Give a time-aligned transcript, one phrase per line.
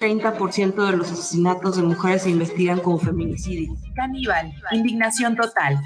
[0.00, 3.78] 30% de los asesinatos de mujeres se investigan como feminicidios.
[3.94, 5.78] Caníbal, indignación total.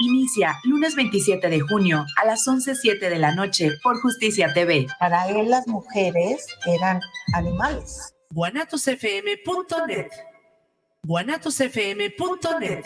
[0.00, 4.86] Inicia lunes 27 de junio a las 11.07 de la noche por Justicia TV.
[5.00, 7.00] Para él las mujeres eran
[7.34, 8.14] animales.
[8.30, 10.08] guanatosfm.net
[11.04, 12.84] guanatosfm.net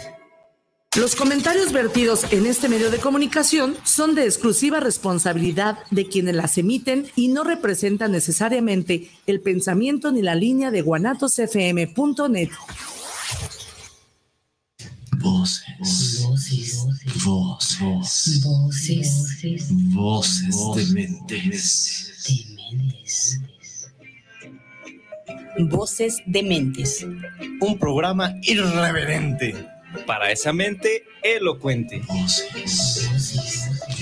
[0.98, 6.56] Los comentarios vertidos en este medio de comunicación son de exclusiva responsabilidad de quienes las
[6.56, 12.48] emiten y no representan necesariamente el pensamiento ni la línea de guanatosfm.net.
[15.18, 16.22] Voces.
[16.24, 16.86] Voces.
[17.26, 18.42] Voces.
[18.42, 19.68] Voces.
[19.92, 22.24] Voces de mentes.
[22.26, 23.40] Dementes.
[25.58, 27.06] Voces Dementes.
[27.60, 29.75] Un programa irreverente.
[30.04, 32.00] Para esa mente elocuente.
[32.06, 33.08] Voces.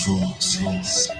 [0.06, 1.10] Voces.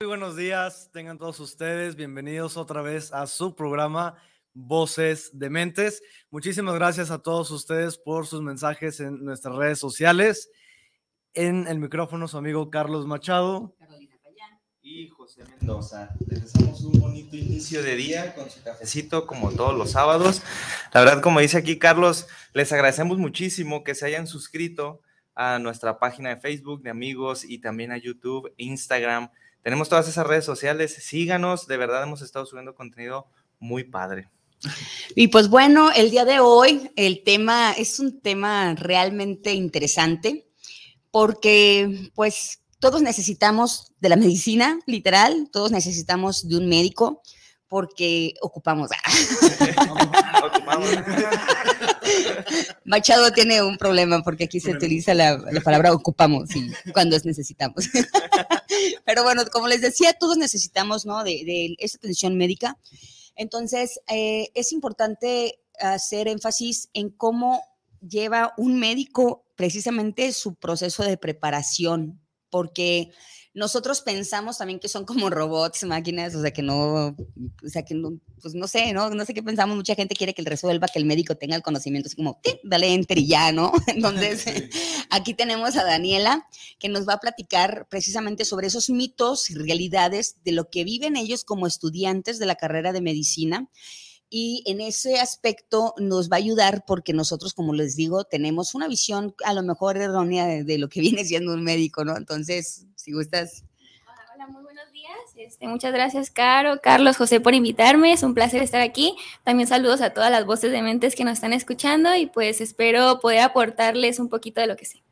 [0.00, 4.16] Muy buenos días, tengan todos ustedes bienvenidos otra vez a su programa
[4.52, 6.02] Voces Dementes.
[6.30, 10.50] Muchísimas gracias a todos ustedes por sus mensajes en nuestras redes sociales.
[11.32, 13.76] En el micrófono su amigo Carlos Machado.
[14.94, 16.14] Y José Mendoza.
[16.28, 20.40] Les deseamos un bonito inicio de día con su cafecito como todos los sábados.
[20.92, 25.00] La verdad, como dice aquí Carlos, les agradecemos muchísimo que se hayan suscrito
[25.34, 29.30] a nuestra página de Facebook de amigos y también a YouTube, Instagram.
[29.62, 30.94] Tenemos todas esas redes sociales.
[30.94, 33.26] Síganos, de verdad hemos estado subiendo contenido
[33.58, 34.28] muy padre.
[35.16, 40.46] Y pues bueno, el día de hoy el tema es un tema realmente interesante
[41.10, 47.22] porque pues todos necesitamos de la medicina, literal, todos necesitamos de un médico
[47.66, 48.90] porque ocupamos.
[52.84, 57.24] Machado tiene un problema porque aquí se utiliza la, la palabra ocupamos y cuando es
[57.24, 57.88] necesitamos.
[59.06, 61.24] Pero bueno, como les decía, todos necesitamos, ¿no?
[61.24, 62.76] De, de esta atención médica.
[63.34, 67.62] Entonces, eh, es importante hacer énfasis en cómo
[68.06, 72.20] lleva un médico precisamente su proceso de preparación,
[72.54, 73.10] porque
[73.52, 77.96] nosotros pensamos también que son como robots, máquinas, o sea, que no, o sea, que
[77.96, 79.10] no, pues no sé, ¿no?
[79.10, 81.62] No sé qué pensamos, mucha gente quiere que él resuelva, que el médico tenga el
[81.62, 83.72] conocimiento, así como, dale enter y ya, ¿no?
[83.88, 84.46] Entonces,
[85.10, 86.46] aquí tenemos a Daniela,
[86.78, 91.16] que nos va a platicar precisamente sobre esos mitos y realidades de lo que viven
[91.16, 93.68] ellos como estudiantes de la carrera de medicina
[94.30, 98.88] y en ese aspecto nos va a ayudar porque nosotros, como les digo, tenemos una
[98.88, 102.16] visión a lo mejor errónea de, de lo que viene siendo un médico, ¿no?
[102.16, 103.64] Entonces, si gustas.
[104.34, 105.12] Hola, muy buenos días.
[105.36, 108.12] Este, muchas gracias, Caro, Carlos, José, por invitarme.
[108.12, 109.14] Es un placer estar aquí.
[109.44, 113.20] También saludos a todas las voces de mentes que nos están escuchando y pues espero
[113.20, 115.03] poder aportarles un poquito de lo que sé.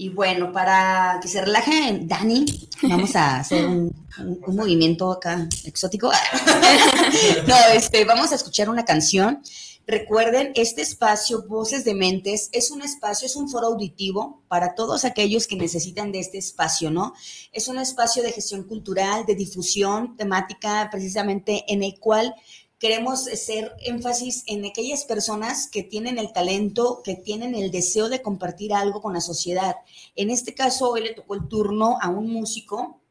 [0.00, 2.46] Y bueno, para que se relaje Dani,
[2.84, 6.10] vamos a hacer un, un, un movimiento acá exótico.
[7.46, 9.42] no, este, vamos a escuchar una canción.
[9.86, 15.04] Recuerden, este espacio, Voces de Mentes, es un espacio, es un foro auditivo para todos
[15.04, 17.12] aquellos que necesitan de este espacio, ¿no?
[17.52, 22.34] Es un espacio de gestión cultural, de difusión temática, precisamente en el cual
[22.80, 28.22] queremos hacer énfasis en aquellas personas que tienen el talento, que tienen el deseo de
[28.22, 29.76] compartir algo con la sociedad.
[30.16, 33.02] En este caso, hoy le tocó el turno a un músico,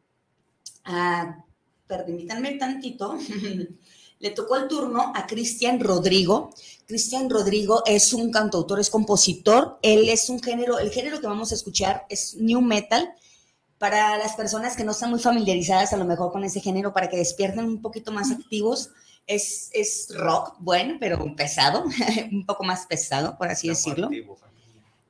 [0.83, 1.45] a,
[1.85, 3.15] permítanme tantito,
[4.19, 6.49] le tocó el turno a Cristian Rodrigo.
[6.87, 11.51] Cristian Rodrigo es un cantautor, es compositor, él es un género, el género que vamos
[11.51, 13.13] a escuchar es new metal.
[13.77, 17.07] Para las personas que no están muy familiarizadas a lo mejor con ese género, para
[17.07, 18.89] que despierten un poquito más activos,
[19.29, 21.85] es, es rock, bueno, pero pesado,
[22.31, 24.09] un poco más pesado, por así decirlo.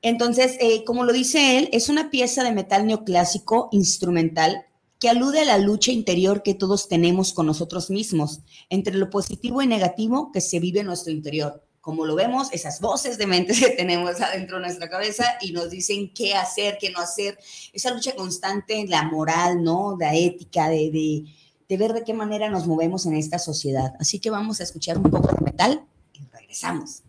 [0.02, 4.66] Entonces, eh, como lo dice él, es una pieza de metal neoclásico instrumental
[5.00, 9.62] que alude a la lucha interior que todos tenemos con nosotros mismos, entre lo positivo
[9.62, 11.64] y negativo que se vive en nuestro interior.
[11.80, 15.70] Como lo vemos, esas voces de mentes que tenemos adentro de nuestra cabeza y nos
[15.70, 17.40] dicen qué hacer, qué no hacer,
[17.72, 19.96] esa lucha constante, la moral, ¿no?
[19.98, 21.24] La ética, de, de
[21.70, 23.94] de ver de qué manera nos movemos en esta sociedad.
[24.00, 27.04] Así que vamos a escuchar un poco de metal y regresamos.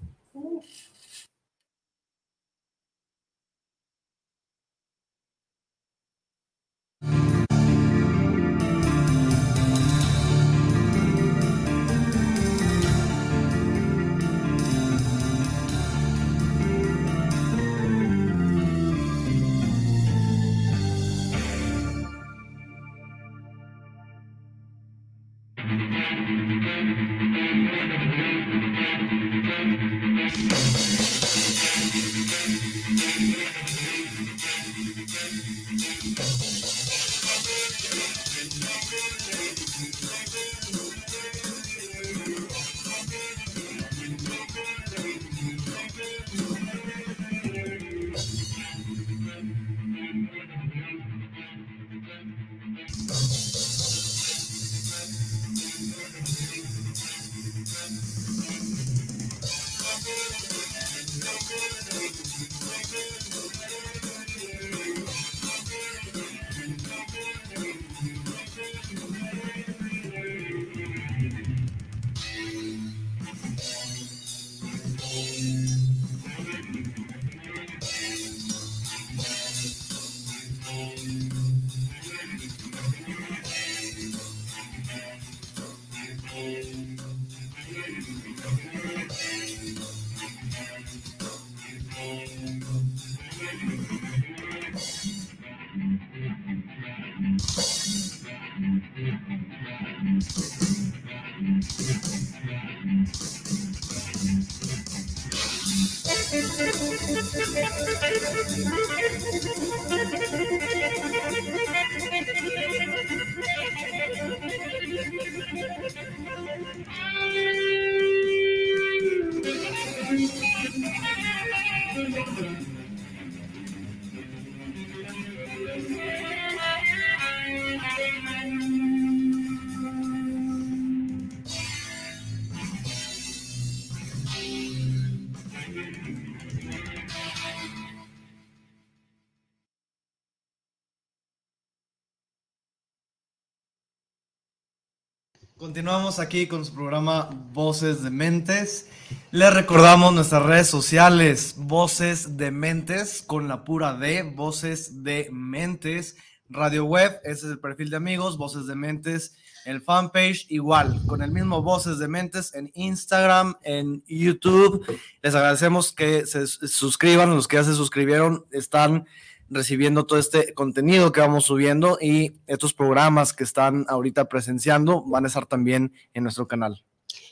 [145.70, 148.88] Continuamos aquí con su programa Voces de Mentes.
[149.30, 156.16] Les recordamos nuestras redes sociales, Voces de Mentes, con la pura D, Voces de Mentes,
[156.48, 161.22] Radio Web, ese es el perfil de amigos, Voces de Mentes, el fanpage igual, con
[161.22, 164.84] el mismo Voces de Mentes en Instagram, en YouTube.
[165.22, 169.06] Les agradecemos que se suscriban, los que ya se suscribieron están
[169.50, 175.24] recibiendo todo este contenido que vamos subiendo y estos programas que están ahorita presenciando van
[175.24, 176.84] a estar también en nuestro canal.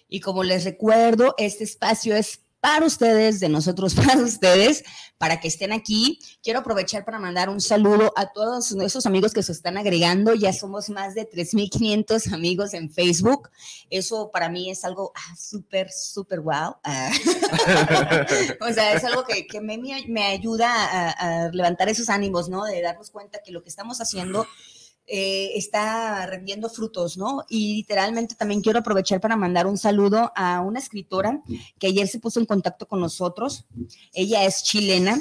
[0.09, 4.84] Y como les recuerdo, este espacio es para ustedes, de nosotros para ustedes,
[5.16, 6.19] para que estén aquí.
[6.43, 10.34] Quiero aprovechar para mandar un saludo a todos nuestros amigos que se están agregando.
[10.34, 13.50] Ya somos más de 3.500 amigos en Facebook.
[13.90, 16.76] Eso para mí es algo ah, súper, súper wow.
[16.84, 17.10] Ah.
[18.60, 22.64] o sea, es algo que, me, ayuda a, a levantar esos ánimos, ¿no?
[22.64, 24.46] De darnos cuenta que lo que estamos haciendo
[25.10, 27.44] eh, está rendiendo frutos, ¿no?
[27.49, 31.43] Y literalmente también quiero aprovechar para mandar un saludo a una escritora
[31.78, 33.64] que ayer se puso en contacto con nosotros.
[34.12, 35.19] Ella es chilena.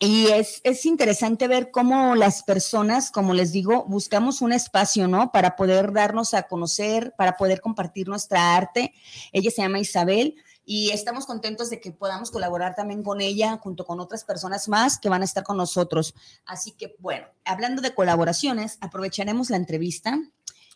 [0.00, 5.32] Y es, es interesante ver cómo las personas, como les digo, buscamos un espacio, ¿no?
[5.32, 8.92] Para poder darnos a conocer, para poder compartir nuestra arte.
[9.32, 13.84] Ella se llama Isabel y estamos contentos de que podamos colaborar también con ella junto
[13.84, 16.14] con otras personas más que van a estar con nosotros.
[16.46, 20.18] Así que bueno, hablando de colaboraciones, aprovecharemos la entrevista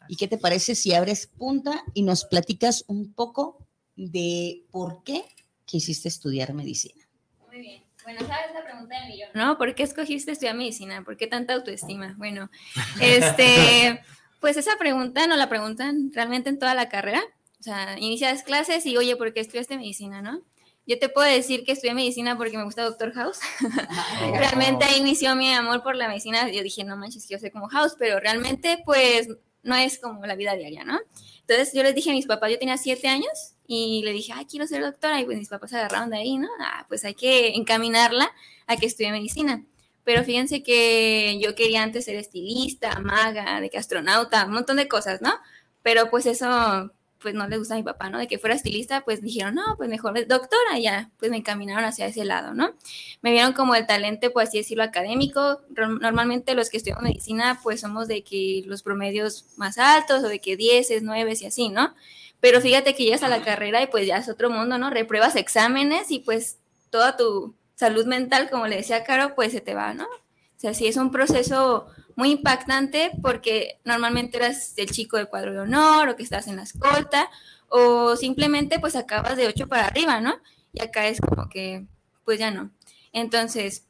[0.09, 3.59] y qué te parece si abres punta y nos platicas un poco
[3.97, 5.25] de por qué
[5.65, 7.07] quisiste estudiar medicina.
[7.49, 7.83] Muy bien.
[8.05, 9.59] Bueno, sabes la pregunta de millón, ¿no?
[9.59, 11.05] ¿Por qué escogiste estudiar medicina?
[11.05, 12.15] ¿Por qué tanta autoestima?
[12.17, 12.51] Bueno,
[13.03, 14.01] este,
[14.41, 17.21] pues esa pregunta no la preguntan realmente en toda la carrera.
[17.61, 20.43] O sea, inicias clases y, oye, ¿por qué estudiaste medicina, no?
[20.87, 23.41] Yo te puedo decir que estudié medicina porque me gusta Doctor House.
[24.33, 26.49] realmente ahí inició mi amor por la medicina.
[26.51, 29.29] Yo dije, no manches, que yo soy como House, pero realmente, pues,
[29.63, 30.99] no es como la vida diaria, ¿no?
[31.41, 34.47] Entonces yo les dije a mis papás, yo tenía siete años y le dije, ay,
[34.47, 35.21] quiero ser doctora.
[35.21, 36.49] Y pues mis papás se agarraron de ahí, ¿no?
[36.61, 38.31] Ah, pues hay que encaminarla
[38.67, 39.65] a que estudie medicina.
[40.05, 44.89] Pero fíjense que yo quería antes ser estilista, maga, de que astronauta, un montón de
[44.89, 45.35] cosas, ¿no?
[45.83, 48.19] Pero pues eso pues no le gusta a mi papá, ¿no?
[48.19, 52.07] De que fuera estilista, pues dijeron, no, pues mejor doctora, ya, pues me encaminaron hacia
[52.07, 52.75] ese lado, ¿no?
[53.23, 55.61] Me vieron como el talento, por así decirlo, académico.
[55.77, 60.41] Normalmente los que estudian medicina, pues somos de que los promedios más altos o de
[60.41, 61.95] que 10, 9 y así, ¿no?
[62.41, 64.91] Pero fíjate que llegas a la carrera y pues ya es otro mundo, ¿no?
[64.91, 66.59] Repruebas exámenes y pues
[66.91, 70.05] toda tu salud mental, como le decía Caro, pues se te va, ¿no?
[70.05, 71.87] O sea, sí es un proceso
[72.19, 76.57] muy impactante porque normalmente eras el chico de cuadro de honor o que estás en
[76.57, 77.31] la escolta
[77.69, 80.35] o simplemente pues acabas de 8 para arriba, ¿no?
[80.73, 81.87] Y acá es como que
[82.25, 82.73] pues ya no.
[83.13, 83.85] Entonces,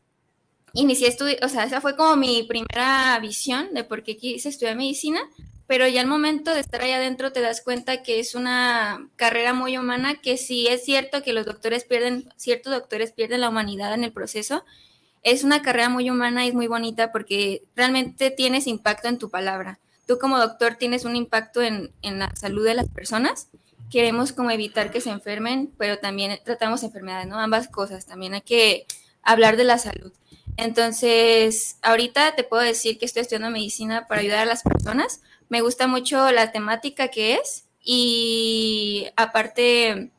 [0.75, 4.77] inicié estudio, o sea, esa fue como mi primera visión de por qué quise estudiar
[4.77, 5.21] medicina,
[5.67, 9.55] pero ya al momento de estar ahí adentro te das cuenta que es una carrera
[9.55, 13.95] muy humana, que sí es cierto que los doctores pierden, ciertos doctores pierden la humanidad
[13.95, 14.67] en el proceso,
[15.23, 19.31] es una carrera muy humana y es muy bonita porque realmente tienes impacto en tu
[19.31, 19.79] palabra.
[20.07, 23.49] Tú como doctor tienes un impacto en, en la salud de las personas.
[23.91, 27.39] Queremos como evitar que se enfermen, pero también tratamos enfermedades, ¿no?
[27.39, 28.07] Ambas cosas.
[28.07, 28.87] También hay que
[29.23, 30.13] hablar de la salud.
[30.57, 35.23] Entonces, ahorita te puedo decir que estoy estudiando medicina para ayudar a las personas.
[35.49, 40.11] Me gusta mucho la temática que es y aparte,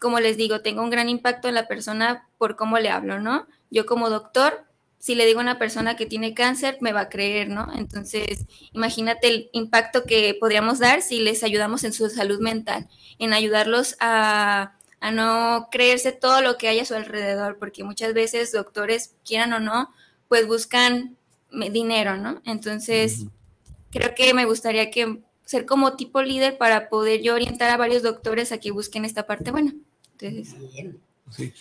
[0.00, 3.46] como les digo, tengo un gran impacto en la persona por cómo le hablo, ¿no?
[3.70, 4.64] Yo como doctor,
[4.98, 7.68] si le digo a una persona que tiene cáncer, me va a creer, ¿no?
[7.74, 12.88] Entonces, imagínate el impacto que podríamos dar si les ayudamos en su salud mental,
[13.18, 18.12] en ayudarlos a a no creerse todo lo que hay a su alrededor, porque muchas
[18.14, 19.90] veces doctores, quieran o no,
[20.28, 21.16] pues buscan
[21.50, 22.40] dinero, ¿no?
[22.44, 23.24] Entonces,
[23.90, 28.02] creo que me gustaría que ser como tipo líder para poder yo orientar a varios
[28.02, 29.74] doctores a que busquen esta parte buena.
[30.20, 30.56] Entonces,
[31.30, 31.52] sí.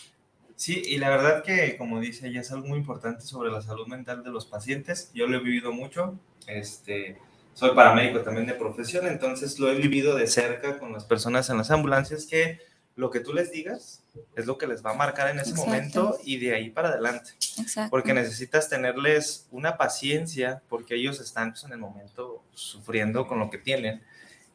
[0.55, 3.87] Sí, y la verdad que, como dice ella, es algo muy importante sobre la salud
[3.87, 5.09] mental de los pacientes.
[5.13, 6.19] Yo lo he vivido mucho.
[6.47, 7.17] Este,
[7.53, 11.57] soy paramédico también de profesión, entonces lo he vivido de cerca con las personas en
[11.57, 12.59] las ambulancias que
[12.95, 14.03] lo que tú les digas
[14.35, 15.65] es lo que les va a marcar en ese Exacto.
[15.65, 17.31] momento y de ahí para adelante.
[17.57, 17.89] Exacto.
[17.89, 23.49] Porque necesitas tenerles una paciencia porque ellos están pues, en el momento sufriendo con lo
[23.49, 24.01] que tienen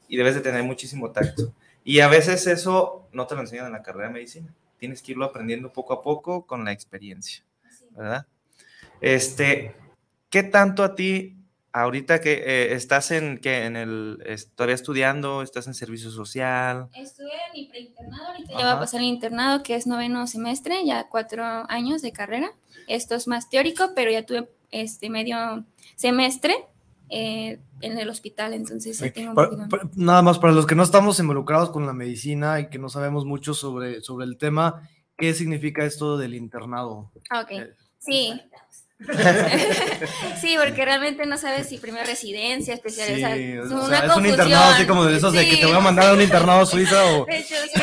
[0.09, 1.55] y debes de tener muchísimo tacto.
[1.85, 4.53] Y a veces eso no te lo enseñan en la carrera de medicina.
[4.79, 7.45] Tienes que irlo aprendiendo poco a poco con la experiencia,
[7.91, 8.27] ¿verdad?
[9.01, 9.77] Este,
[10.31, 11.37] ¿qué tanto a ti
[11.73, 14.19] ahorita que eh, estás en que en el
[14.55, 16.89] todavía estudiando, estás en servicio social?
[16.95, 20.85] Estuve en mi preinternado, ahorita ya va a pasar el internado, que es noveno semestre,
[20.87, 22.51] ya cuatro años de carrera.
[22.89, 25.65] Esto es más teórico, pero ya tuve este medio
[25.97, 26.55] semestre
[27.11, 29.69] eh, en el hospital, entonces sí tengo un Pa- poquito.
[29.69, 32.89] pa- nada más para los que no estamos involucrados con la medicina y que no
[32.89, 37.11] sabemos mucho sobre, sobre el tema, ¿qué significa esto del internado?
[37.31, 37.53] Ah, Ok,
[37.99, 38.41] sí.
[40.41, 43.35] sí, porque realmente no sabes si primero residencia, especialidad.
[43.37, 45.57] Sí, o o sea, sea, una es un internado así como de esos de que
[45.59, 47.81] te voy a mandar a un internado a Suiza o De hecho, sí.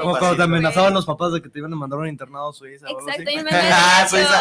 [0.00, 2.50] como cuando te amenazaban los papás de que te iban a mandar a un internado
[2.50, 2.86] a Suiza.
[2.88, 2.98] o.
[3.00, 4.06] Exacto, yo me Ah.
[4.08, 4.40] Suiza.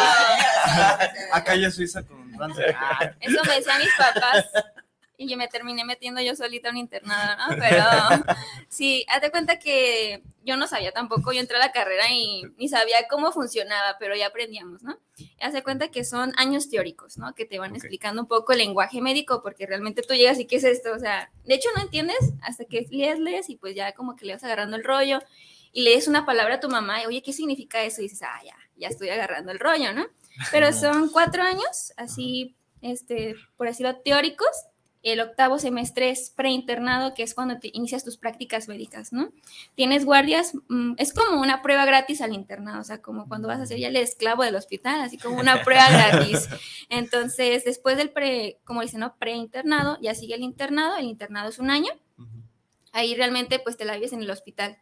[1.34, 2.21] Acá ya Suiza con
[2.76, 4.46] Ah, Eso me decían mis papás.
[5.18, 7.56] Y yo me terminé metiendo yo solita un internado, ¿no?
[7.60, 7.84] Pero
[8.70, 12.42] sí, haz de cuenta que yo no sabía tampoco, yo entré a la carrera y
[12.58, 14.98] ni sabía cómo funcionaba, pero ya aprendíamos, ¿no?
[15.18, 17.36] Y haz de cuenta que son años teóricos, ¿no?
[17.36, 20.56] Que te van explicando un poco el lenguaje médico, porque realmente tú llegas y ¿qué
[20.56, 20.92] es esto?
[20.92, 24.26] O sea, de hecho no entiendes hasta que lees, lees y pues ya como que
[24.26, 25.20] le vas agarrando el rollo
[25.72, 28.02] y lees una palabra a tu mamá y, oye, ¿qué significa eso?
[28.02, 30.08] Y dices, ah, ya, ya estoy agarrando el rollo, ¿no?
[30.52, 34.50] Pero son cuatro años, así, este, por decirlo, teóricos.
[35.04, 39.32] El octavo semestre es preinternado, que es cuando te inicias tus prácticas médicas, ¿no?
[39.74, 43.60] Tienes guardias, mm, es como una prueba gratis al internado, o sea, como cuando vas
[43.60, 46.48] a ser ya el esclavo del hospital, así como una prueba gratis.
[46.90, 49.16] Entonces, después del pre, como dicen, ¿no?
[49.18, 51.92] Preinternado, ya sigue el internado, el internado es un año,
[52.92, 54.78] ahí realmente pues te la vives en el hospital.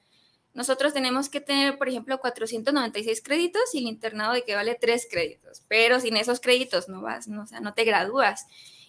[0.60, 5.08] Nosotros tenemos que tener, por ejemplo, 496 créditos y el internado de que vale 3
[5.10, 8.46] créditos, pero sin esos créditos no vas, no, o sea, no te gradúas.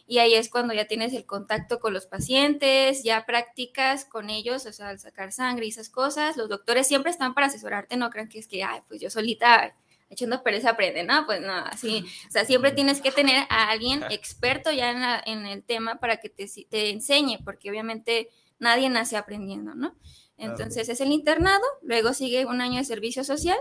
[0.06, 4.66] Y ahí es cuando ya tienes el contacto con los pacientes, ya practicas con ellos,
[4.66, 6.36] o sea, al sacar sangre y esas cosas.
[6.36, 9.72] Los doctores siempre están para asesorarte, no crean que es que, ay, pues yo solita
[10.08, 11.24] echando pereza aprende, ¿no?
[11.26, 15.22] Pues no, así, o sea, siempre tienes que tener a alguien experto ya en, la-
[15.24, 19.94] en el tema para que te, te enseñe, porque obviamente nadie nace aprendiendo, ¿no?
[20.40, 23.58] Entonces es el internado, luego sigue un año de servicio social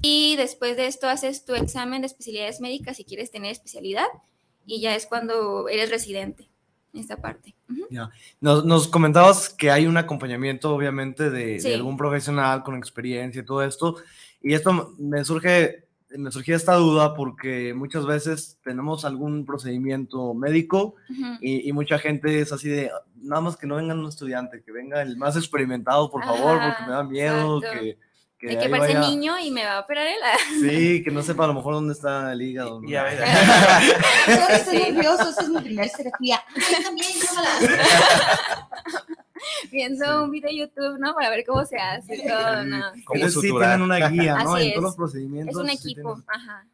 [0.00, 4.06] y después de esto haces tu examen de especialidades médicas si quieres tener especialidad
[4.66, 6.48] y ya es cuando eres residente
[6.94, 7.54] en esta parte.
[7.90, 8.10] Ya.
[8.40, 13.44] Nos, nos comentabas que hay un acompañamiento, obviamente, de, de algún profesional con experiencia y
[13.44, 13.96] todo esto.
[14.40, 15.83] Y esto me surge,
[16.18, 20.94] me surgía esta duda porque muchas veces tenemos algún procedimiento médico
[21.40, 22.90] y, y mucha gente es así de,
[23.22, 26.68] nada más que no venga un estudiante, que venga el más experimentado, por favor, Ajá,
[26.76, 27.80] porque me da miedo, exacto.
[27.80, 27.98] que,
[28.38, 30.14] que De que parece vaya- niño y me va a operar él.
[30.60, 32.80] Sí, que no sepa a lo mejor dónde está el hígado.
[32.80, 32.88] ¿no?
[32.88, 33.18] Y a ver,
[34.28, 36.42] Yo estoy nervioso, esa es mi primera cirugía.
[36.54, 37.08] Ay, también,
[39.72, 41.14] Viendo un video de YouTube, ¿no?
[41.14, 42.90] Para ver cómo se hace todo, ¿no?
[43.04, 44.54] ¿Cómo Entonces sí tienen una guía, ¿no?
[44.54, 44.82] Así en todos es.
[44.82, 45.54] los procedimientos.
[45.56, 46.66] Es un sí equipo, tienen- ajá.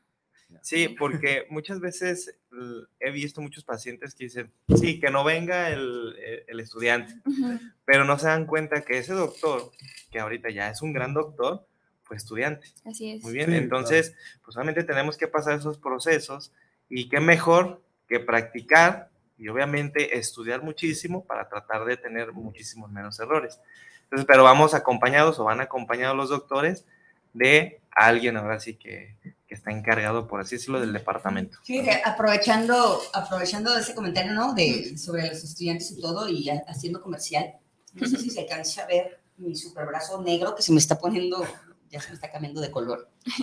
[0.62, 5.70] Sí, porque muchas veces l- he visto muchos pacientes que dicen, sí, que no venga
[5.70, 7.58] el, el- el estudiante, Ujú.
[7.84, 9.70] pero no se dan cuenta que ese doctor,
[10.10, 11.66] que ahorita ya es un gran doctor,
[12.02, 12.66] fue estudiante.
[12.84, 13.22] Así es.
[13.22, 16.50] Muy bien, Sí, entonces, pues obviamente tenemos que pasar esos procesos
[16.88, 19.09] y qué mejor que practicar
[19.40, 23.58] y obviamente estudiar muchísimo para tratar de tener muchísimos menos errores.
[24.04, 26.84] Entonces, pero vamos acompañados o van acompañados los doctores
[27.32, 29.16] de alguien ahora sí que,
[29.48, 31.58] que está encargado, por así decirlo, del departamento.
[31.62, 34.52] Sí, aprovechando, aprovechando ese comentario, ¿no?
[34.52, 37.54] De, sobre los estudiantes y todo, y ha- haciendo comercial,
[37.94, 41.46] no sé si se alcanza a ver mi superbrazo negro que se me está poniendo,
[41.88, 43.08] ya se me está cambiando de color.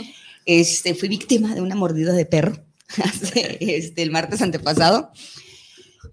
[0.50, 2.54] Este, fui víctima de una mordida de perro
[3.60, 5.12] este, el martes antepasado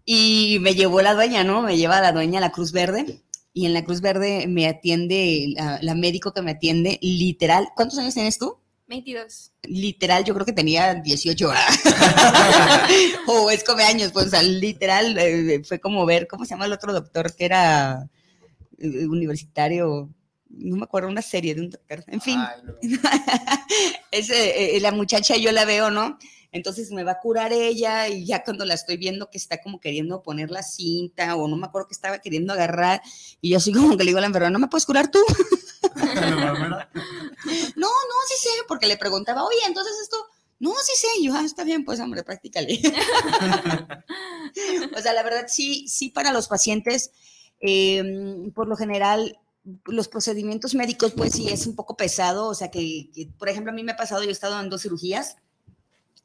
[0.04, 1.62] y me llevó la dueña, ¿no?
[1.62, 5.52] Me lleva la dueña a la Cruz Verde y en la Cruz Verde me atiende
[5.56, 7.68] la, la médico que me atiende, literal.
[7.74, 8.58] ¿Cuántos años tienes tú?
[8.86, 9.52] 22.
[9.62, 11.50] literal, yo creo que tenía 18
[13.26, 16.66] o es come años, pues, o sea, literal, eh, fue como ver, ¿cómo se llama
[16.66, 18.10] el otro doctor que era
[18.78, 20.10] eh, universitario?
[20.48, 22.38] No me acuerdo, una serie de un doctor, en fin.
[24.10, 26.18] Ese, eh, la muchacha yo la veo, ¿no?
[26.54, 29.80] Entonces me va a curar ella y ya cuando la estoy viendo que está como
[29.80, 33.02] queriendo poner la cinta o no me acuerdo que estaba queriendo agarrar
[33.40, 35.18] y yo así como que le digo a la enfermera, ¿no me puedes curar tú?
[37.76, 40.16] No, no, sí sé, porque le preguntaba, oye, entonces esto,
[40.60, 42.80] no, sí sé, y yo, ah, está bien, pues hombre, practícale.
[44.96, 47.10] o sea, la verdad, sí, sí para los pacientes,
[47.60, 49.38] eh, por lo general,
[49.84, 53.72] los procedimientos médicos, pues sí, es un poco pesado, o sea, que, que, por ejemplo,
[53.72, 55.36] a mí me ha pasado, yo he estado en dos cirugías,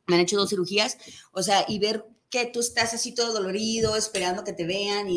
[0.10, 0.98] me han hecho dos cirugías,
[1.32, 5.16] o sea, y ver que tú estás así todo dolorido, esperando que te vean y,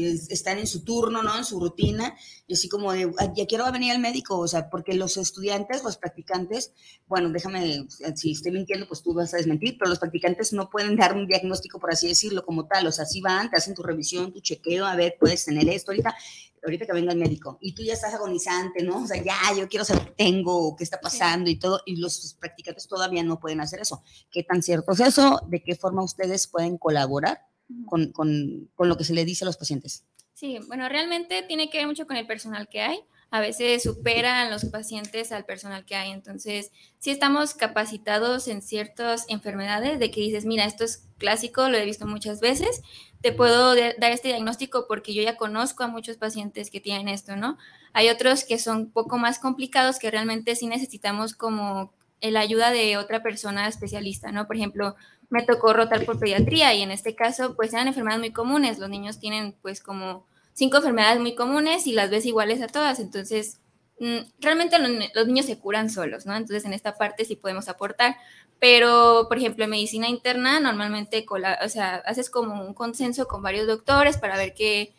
[0.00, 1.36] y es- están en su turno, ¿no?
[1.36, 2.16] En su rutina,
[2.46, 5.84] y así como de, "Ay, ya quiero venir al médico, o sea, porque los estudiantes,
[5.84, 6.72] los practicantes,
[7.06, 10.96] bueno, déjame, si estoy mintiendo, pues tú vas a desmentir, pero los practicantes no pueden
[10.96, 13.82] dar un diagnóstico, por así decirlo, como tal, o sea, sí van, te hacen tu
[13.82, 16.14] revisión, tu chequeo, a ver, puedes tener esto ahorita,
[16.62, 19.02] ahorita que venga el médico, y tú ya estás agonizante, ¿no?
[19.02, 22.36] O sea, ya, yo quiero saber qué tengo, qué está pasando y todo, y los
[22.38, 24.02] practicantes todavía no pueden hacer eso.
[24.30, 25.40] ¿Qué tan cierto es eso?
[25.48, 27.46] ¿De qué forma ustedes pueden colaborar
[27.86, 30.04] con, con, con lo que se le dice a los pacientes?
[30.34, 33.00] Sí, bueno, realmente tiene que ver mucho con el personal que hay.
[33.30, 36.10] A veces superan los pacientes al personal que hay.
[36.10, 41.76] Entonces, sí estamos capacitados en ciertas enfermedades de que dices, mira, esto es clásico, lo
[41.76, 42.80] he visto muchas veces,
[43.20, 47.36] te puedo dar este diagnóstico porque yo ya conozco a muchos pacientes que tienen esto,
[47.36, 47.58] ¿no?
[47.92, 52.70] Hay otros que son un poco más complicados que realmente sí necesitamos como la ayuda
[52.70, 54.46] de otra persona especialista, ¿no?
[54.46, 54.96] Por ejemplo,
[55.30, 58.78] me tocó rotar por pediatría y en este caso, pues eran enfermedades muy comunes.
[58.78, 62.98] Los niños tienen pues como cinco enfermedades muy comunes y las ves iguales a todas.
[63.00, 63.60] Entonces,
[64.00, 66.36] mm, realmente los, ni- los niños se curan solos, ¿no?
[66.36, 68.16] Entonces, en esta parte sí podemos aportar.
[68.58, 71.24] Pero, por ejemplo, en medicina interna, normalmente,
[71.64, 74.94] o sea, haces como un consenso con varios doctores para ver qué,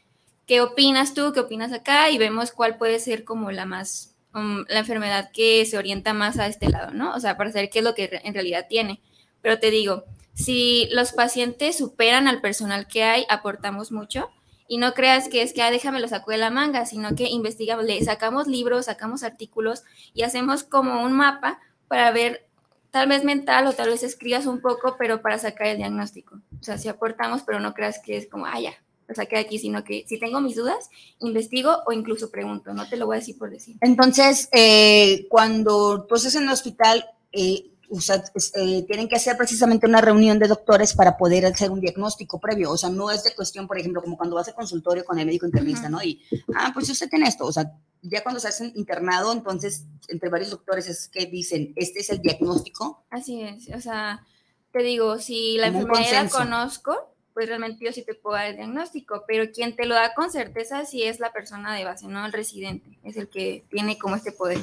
[0.48, 4.66] qué opinas tú, qué opinas acá y vemos cuál puede ser como la más, um,
[4.68, 7.14] la enfermedad que se orienta más a este lado, ¿no?
[7.14, 9.00] O sea, para saber qué es lo que en realidad tiene.
[9.42, 14.30] Pero te digo, si los pacientes superan al personal que hay, aportamos mucho.
[14.68, 17.28] Y no creas que es que, ah, déjame lo saco de la manga, sino que
[17.28, 22.48] investigamos, le sacamos libros, sacamos artículos y hacemos como un mapa para ver,
[22.90, 26.40] tal vez mental o tal vez escribas un poco, pero para sacar el diagnóstico.
[26.60, 28.74] O sea, sí aportamos, pero no creas que es como, ah, ya,
[29.10, 30.90] lo saqué de aquí, sino que si tengo mis dudas,
[31.20, 33.76] investigo o incluso pregunto, no te lo voy a decir por decir.
[33.82, 39.16] Entonces, eh, cuando tú estás en el hospital, eh, o sea, es- eh, tienen que
[39.18, 42.72] hacer precisamente una reunión de doctores para poder hacer un diagnóstico previo.
[42.72, 45.26] O sea, no es de cuestión, por ejemplo, como cuando vas al consultorio con el
[45.26, 46.02] médico internista, ¿no?
[46.02, 46.22] Y,
[46.56, 47.46] ah, pues usted tiene esto.
[47.46, 52.00] O sea, ya cuando se hacen internado, entonces, entre varios doctores es que dicen, este
[52.00, 53.04] es el diagnóstico.
[53.10, 54.26] Así es, o sea,
[54.72, 58.56] te digo, si la enfermedad la conozco, pues realmente yo sí te puedo dar el
[58.56, 62.26] diagnóstico, pero quien te lo da con certeza sí es la persona de base, no
[62.26, 64.60] el residente, es el que tiene como este poder.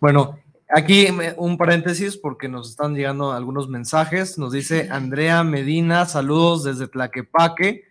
[0.00, 0.38] Bueno,
[0.68, 4.38] aquí un paréntesis porque nos están llegando algunos mensajes.
[4.38, 7.84] Nos dice Andrea Medina, saludos desde Tlaquepaque.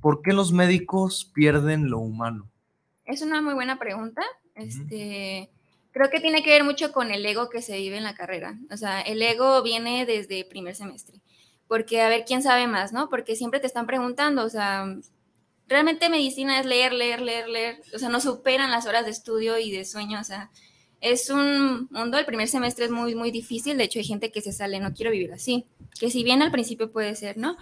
[0.00, 2.50] ¿Por qué los médicos pierden lo humano?
[3.04, 4.22] Es una muy buena pregunta.
[4.54, 5.50] Este,
[5.92, 8.58] creo que tiene que ver mucho con el ego que se vive en la carrera.
[8.70, 11.20] O sea, el ego viene desde primer semestre.
[11.68, 13.08] Porque a ver quién sabe más, ¿no?
[13.08, 14.86] Porque siempre te están preguntando, o sea,
[15.66, 17.82] realmente medicina es leer, leer, leer, leer.
[17.94, 20.20] O sea, no superan las horas de estudio y de sueño.
[20.20, 20.50] O sea,
[21.04, 23.76] es un mundo, el primer semestre es muy, muy difícil.
[23.78, 25.66] De hecho, hay gente que se sale, no quiero vivir así.
[26.00, 27.56] Que si bien al principio puede ser, ¿no?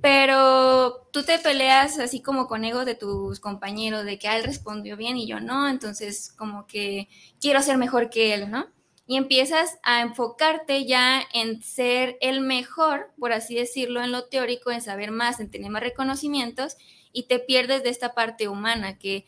[0.00, 4.44] Pero tú te peleas así como con ego de tus compañeros, de que "Ah, él
[4.44, 7.08] respondió bien y yo no, entonces como que
[7.40, 8.66] quiero ser mejor que él, ¿no?
[9.06, 14.70] Y empiezas a enfocarte ya en ser el mejor, por así decirlo, en lo teórico,
[14.70, 16.76] en saber más, en tener más reconocimientos
[17.12, 19.24] y te pierdes de esta parte humana que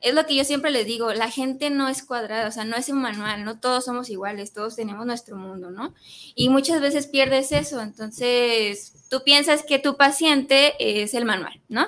[0.00, 2.76] es lo que yo siempre les digo, la gente no es cuadrada, o sea, no
[2.76, 5.94] es un manual, no todos somos iguales, todos tenemos nuestro mundo, ¿no?
[6.34, 11.86] Y muchas veces pierdes eso, entonces tú piensas que tu paciente es el manual, ¿no?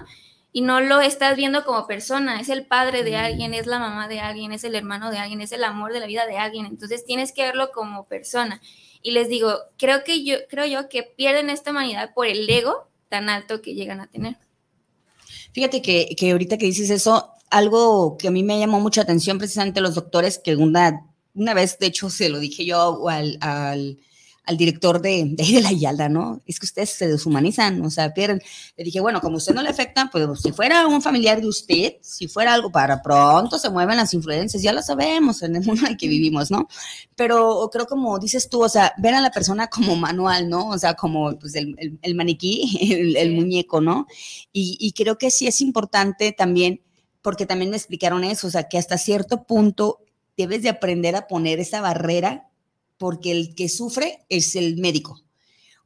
[0.53, 4.09] y no lo estás viendo como persona, es el padre de alguien, es la mamá
[4.09, 6.67] de alguien, es el hermano de alguien, es el amor de la vida de alguien,
[6.67, 8.61] entonces tienes que verlo como persona.
[9.03, 12.89] Y les digo, creo que yo creo yo que pierden esta humanidad por el ego
[13.09, 14.37] tan alto que llegan a tener.
[15.53, 19.39] Fíjate que, que ahorita que dices eso, algo que a mí me llamó mucha atención
[19.39, 23.99] precisamente los doctores, que una, una vez, de hecho, se lo dije yo al, al
[24.51, 26.43] al director de, de ahí de la Yalda, ¿no?
[26.45, 28.43] Es que ustedes se deshumanizan, o sea, pierden.
[28.77, 31.95] Le dije, bueno, como usted no le afecta, pues si fuera un familiar de usted,
[32.01, 35.83] si fuera algo para pronto, se mueven las influencias, ya lo sabemos en el mundo
[35.83, 36.67] en el que vivimos, ¿no?
[37.15, 40.71] Pero creo como dices tú, o sea, ver a la persona como manual, ¿no?
[40.71, 44.09] O sea, como pues, el, el, maniquí, el, el, muñeco, ¿no?
[44.53, 46.83] Y, y creo que sí es importante también,
[47.23, 50.01] porque también me explicaron eso, o sea, que hasta cierto punto
[50.37, 52.50] debes de aprender a poner esa barrera
[53.01, 55.23] porque el que sufre es el médico.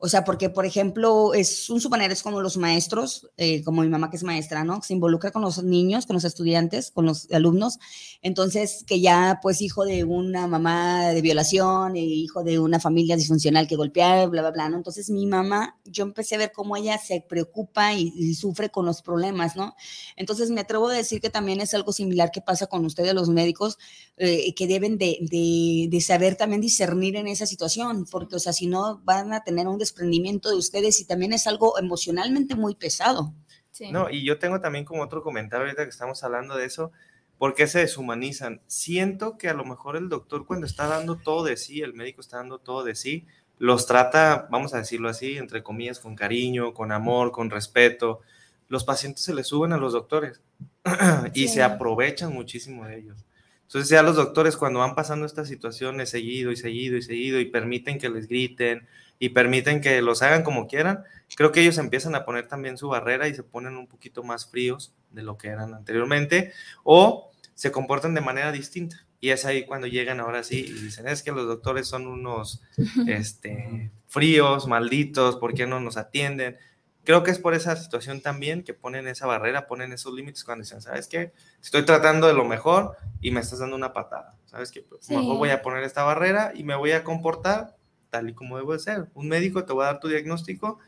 [0.05, 3.89] O sea, porque, por ejemplo, es un suponer, es como los maestros, eh, como mi
[3.89, 4.83] mamá que es maestra, ¿no?
[4.83, 7.79] Se involucra con los niños, con los estudiantes, con los alumnos.
[8.21, 13.67] Entonces, que ya, pues, hijo de una mamá de violación, hijo de una familia disfuncional
[13.67, 14.77] que golpea, bla, bla, bla, ¿no?
[14.77, 19.01] Entonces, mi mamá, yo empecé a ver cómo ella se preocupa y, sufre con los
[19.01, 19.75] problemas, ¿no?
[20.17, 23.31] Entonces, me atrevo a decir que también es algo similar que pasa con ustedes, los
[23.31, 23.79] médicos,
[24.19, 28.53] eh, que deben de, de, de saber también discernir en esa situación, porque, o sea,
[28.53, 32.75] si no, van a tener un desprendimiento de ustedes y también es algo emocionalmente muy
[32.75, 33.33] pesado.
[33.71, 33.91] Sí.
[33.93, 36.91] No, y yo tengo también como otro comentario ahorita que estamos hablando de eso,
[37.39, 38.61] ¿por qué se deshumanizan?
[38.67, 42.21] Siento que a lo mejor el doctor cuando está dando todo de sí, el médico
[42.21, 43.27] está dando todo de sí,
[43.59, 48.21] los trata, vamos a decirlo así, entre comillas, con cariño, con amor, con respeto.
[48.69, 50.41] Los pacientes se les suben a los doctores
[51.35, 51.55] y sí.
[51.55, 53.25] se aprovechan muchísimo de ellos.
[53.63, 57.47] Entonces ya los doctores cuando van pasando estas situaciones seguido y seguido y seguido y
[57.47, 58.87] permiten que les griten,
[59.25, 61.03] y permiten que los hagan como quieran,
[61.35, 64.51] creo que ellos empiezan a poner también su barrera y se ponen un poquito más
[64.51, 69.07] fríos de lo que eran anteriormente o se comportan de manera distinta.
[69.21, 72.63] Y es ahí cuando llegan ahora sí y dicen, es que los doctores son unos
[73.07, 76.59] este, fríos, malditos, ¿por qué no nos atienden?
[77.03, 80.65] Creo que es por esa situación también que ponen esa barrera, ponen esos límites cuando
[80.65, 81.33] dicen, ¿sabes qué?
[81.63, 84.37] Estoy tratando de lo mejor y me estás dando una patada.
[84.45, 84.83] ¿Sabes qué?
[84.83, 85.17] Pues sí.
[85.17, 87.79] mejor voy a poner esta barrera y me voy a comportar
[88.15, 89.09] tal y como debo de ser.
[89.15, 90.79] Un médico te va a dar tu diagnóstico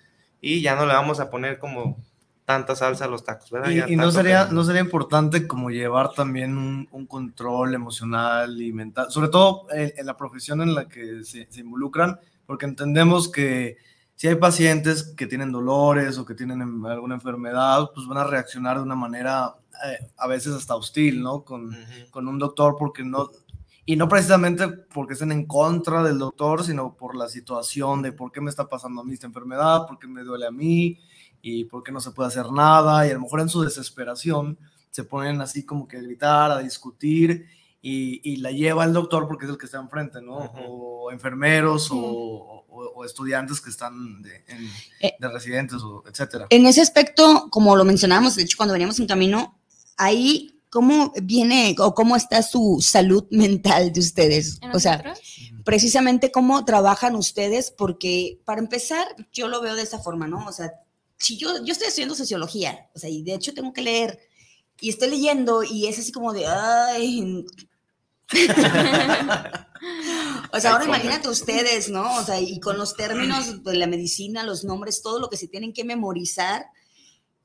[0.40, 1.98] y ya no le vamos a poner como
[2.44, 3.70] tanta salsa a los tacos, ¿verdad?
[3.70, 8.72] Y, y no, sería, no sería importante como llevar también un, un, control emocional y
[8.72, 13.28] mental, sobre todo en, en la profesión en la que se, se, involucran, porque entendemos
[13.28, 13.78] que
[14.14, 18.76] si hay pacientes que tienen dolores o que tienen alguna enfermedad, pues van a reaccionar
[18.76, 21.42] de una manera eh, a veces hasta hostil, ¿no?
[21.42, 22.10] Con, uh -huh.
[22.10, 23.28] con un doctor porque no,
[23.88, 28.32] y no precisamente porque estén en contra del doctor, sino por la situación de por
[28.32, 30.98] qué me está pasando a mí esta enfermedad, por qué me duele a mí
[31.40, 33.06] y por qué no se puede hacer nada.
[33.06, 34.58] Y a lo mejor en su desesperación
[34.90, 37.46] se ponen así como que a gritar, a discutir
[37.80, 40.38] y, y la lleva el doctor porque es el que está enfrente, ¿no?
[40.38, 40.64] Uh -huh.
[40.66, 42.02] O enfermeros uh -huh.
[42.02, 44.68] o, o, o, estudiantes que están de, en,
[45.00, 46.48] eh, de residentes, o etcétera.
[46.50, 49.60] En ese aspecto, como lo mencionábamos, de hecho, cuando veníamos en camino,
[49.96, 54.58] ahí ¿cómo viene o cómo está su salud mental de ustedes?
[54.72, 55.14] O sea,
[55.64, 60.46] precisamente cómo trabajan ustedes, porque para empezar, yo lo veo de esa forma, ¿no?
[60.46, 60.72] O sea,
[61.18, 64.20] si yo, yo estoy estudiando sociología, o sea, y de hecho tengo que leer,
[64.80, 67.44] y estoy leyendo, y es así como de, ay.
[70.52, 72.16] o sea, ahora imagínate ustedes, ¿no?
[72.16, 75.48] O sea, y con los términos de la medicina, los nombres, todo lo que se
[75.48, 76.66] tienen que memorizar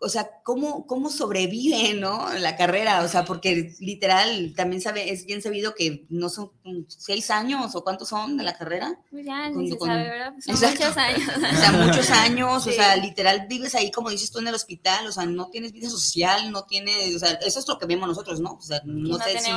[0.04, 2.28] o sea, ¿cómo, cómo sobrevive, ¿no?
[2.40, 6.52] La carrera, o sea, porque literal, también sabe, es bien sabido que no son
[6.88, 9.00] seis años o cuántos son de la carrera.
[9.12, 10.34] Pues ya, con, se con, sabe, ¿verdad?
[10.34, 10.86] Pues son exacto.
[10.86, 11.22] muchos años.
[11.52, 12.70] O sea, muchos años, sí.
[12.72, 15.72] o sea, literal vives ahí, como dices tú, en el hospital, o sea, no tienes
[15.72, 18.54] vida social, no tienes, o sea, eso es lo que vemos nosotros, ¿no?
[18.54, 19.52] O sea, no, no sé si...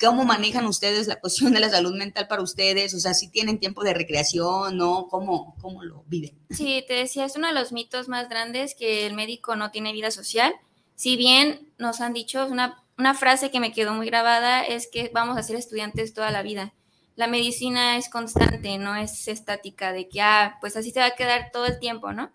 [0.00, 2.94] ¿Cómo manejan ustedes la cuestión de la salud mental para ustedes?
[2.94, 5.08] O sea, si tienen tiempo de recreación, ¿no?
[5.08, 6.38] ¿Cómo, cómo lo viven?
[6.50, 9.92] Sí, te decía, es uno de los mitos más grandes que el médico no tiene
[9.92, 10.54] vida social.
[10.94, 15.10] Si bien nos han dicho, una, una frase que me quedó muy grabada es que
[15.14, 16.74] vamos a ser estudiantes toda la vida.
[17.16, 21.16] La medicina es constante, no es estática, de que, ah, pues así se va a
[21.16, 22.30] quedar todo el tiempo, ¿no?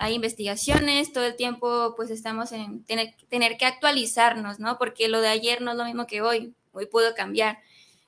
[0.00, 4.78] hay investigaciones, todo el tiempo pues estamos en tener, tener, que actualizarnos, ¿no?
[4.78, 7.58] Porque lo de ayer no es lo mismo que hoy hoy puedo cambiar.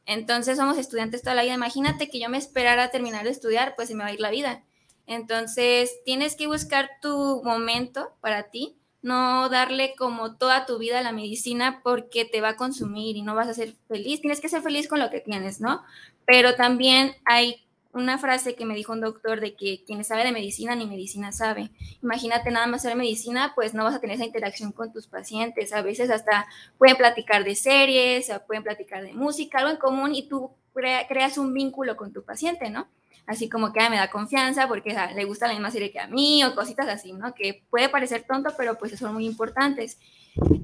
[0.06, 1.54] Entonces somos estudiantes toda la vida.
[1.54, 4.20] Imagínate que yo me esperara a terminar de estudiar, pues se me va a ir
[4.20, 4.62] la vida.
[5.06, 11.02] Entonces tienes que buscar tu momento para ti, no darle como toda tu vida a
[11.02, 14.20] la medicina porque te va a consumir y no vas a ser feliz.
[14.20, 15.82] Tienes que ser feliz con lo que tienes, ¿no?
[16.24, 20.32] Pero también hay una frase que me dijo un doctor de que quien sabe de
[20.32, 21.70] medicina ni medicina sabe.
[22.02, 25.72] Imagínate nada más saber medicina, pues no vas a tener esa interacción con tus pacientes.
[25.72, 26.46] A veces hasta
[26.78, 31.52] pueden platicar de series, pueden platicar de música, algo en común y tú creas un
[31.52, 32.88] vínculo con tu paciente, ¿no?
[33.26, 36.08] Así como que ah, me da confianza porque le gusta la misma serie que a
[36.08, 37.34] mí o cositas así, ¿no?
[37.34, 39.98] Que puede parecer tonto, pero pues son muy importantes.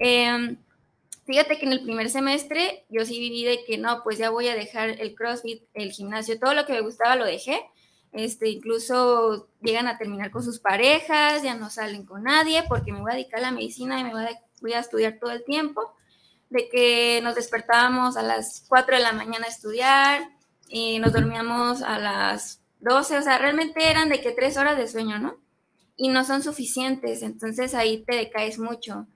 [0.01, 0.57] Eh,
[1.29, 4.49] Fíjate que en el primer semestre yo sí viví de que no, pues ya voy
[4.49, 7.61] a dejar el CrossFit, el gimnasio, todo lo que me gustaba lo dejé.
[8.13, 13.03] Este, incluso llegan a terminar con sus parejas, ya no salen con nadie porque me
[13.03, 15.45] voy a dedicar a la medicina y me voy a, voy a estudiar todo el
[15.45, 15.93] tiempo.
[16.49, 20.31] De que nos despertábamos a las 4 de la mañana a estudiar
[20.67, 24.89] y nos dormíamos a las 12, o sea, realmente eran de que tres horas de
[24.89, 25.37] sueño, ¿no?
[25.95, 29.07] Y no son suficientes, entonces ahí te decaes mucho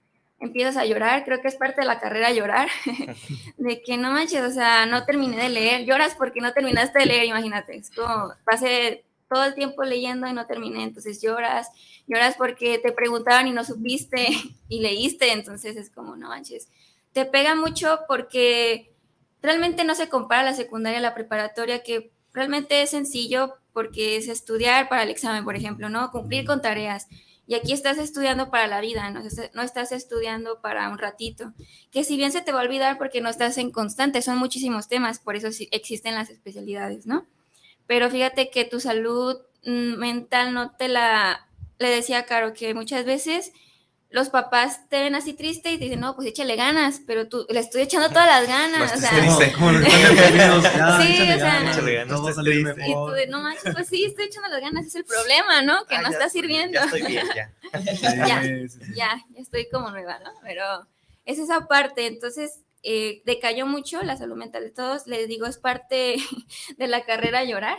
[0.42, 2.68] empiezas a llorar, creo que es parte de la carrera llorar,
[3.56, 7.06] de que no manches, o sea, no terminé de leer, lloras porque no terminaste de
[7.06, 11.68] leer, imagínate, es como pasé todo el tiempo leyendo y no terminé, entonces lloras,
[12.06, 14.26] lloras porque te preguntaban y no supiste
[14.68, 16.68] y leíste, entonces es como, no manches,
[17.12, 18.92] te pega mucho porque
[19.42, 24.28] realmente no se compara la secundaria a la preparatoria, que realmente es sencillo porque es
[24.28, 26.10] estudiar para el examen, por ejemplo, ¿no?
[26.10, 27.06] Cumplir con tareas
[27.46, 29.20] y aquí estás estudiando para la vida, ¿no?
[29.54, 31.52] no estás estudiando para un ratito,
[31.90, 34.88] que si bien se te va a olvidar porque no estás en constante, son muchísimos
[34.88, 37.26] temas, por eso existen las especialidades, ¿no?
[37.86, 43.04] Pero fíjate que tu salud mm, mental no te la, le decía Caro que muchas
[43.04, 43.52] veces
[44.12, 47.46] los papás te ven así triste y te dicen, no, pues échale ganas, pero tú
[47.48, 48.92] le estoy echando todas las ganas.
[48.96, 49.52] o sea, triste.
[49.52, 52.88] Como sí, o sea, échale ganas, no, triste.
[52.88, 55.86] Y tú de, no manches, pues sí, estoy echando las ganas, es el problema, ¿no?
[55.86, 56.74] Que ah, no está sirviendo.
[56.74, 57.50] Ya estoy bien, ya.
[57.72, 58.42] ya,
[58.94, 60.30] ya, ya estoy como nueva, ¿no?
[60.42, 60.86] Pero
[61.24, 65.56] es esa parte, entonces eh, decayó mucho la salud mental de todos, les digo, es
[65.56, 66.16] parte
[66.76, 67.78] de la carrera llorar,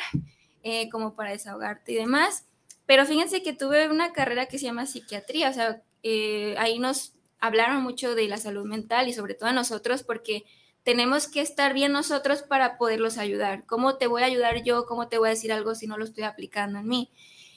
[0.64, 2.46] eh, como para desahogarte y demás.
[2.86, 7.14] Pero fíjense que tuve una carrera que se llama psiquiatría, o sea, eh, ahí nos
[7.40, 10.46] hablaron mucho de la salud mental y sobre todo a nosotros porque
[10.84, 13.66] tenemos que estar bien nosotros para poderlos ayudar.
[13.66, 14.86] ¿Cómo te voy a ayudar yo?
[14.86, 17.10] ¿Cómo te voy a decir algo si no lo estoy aplicando en mí?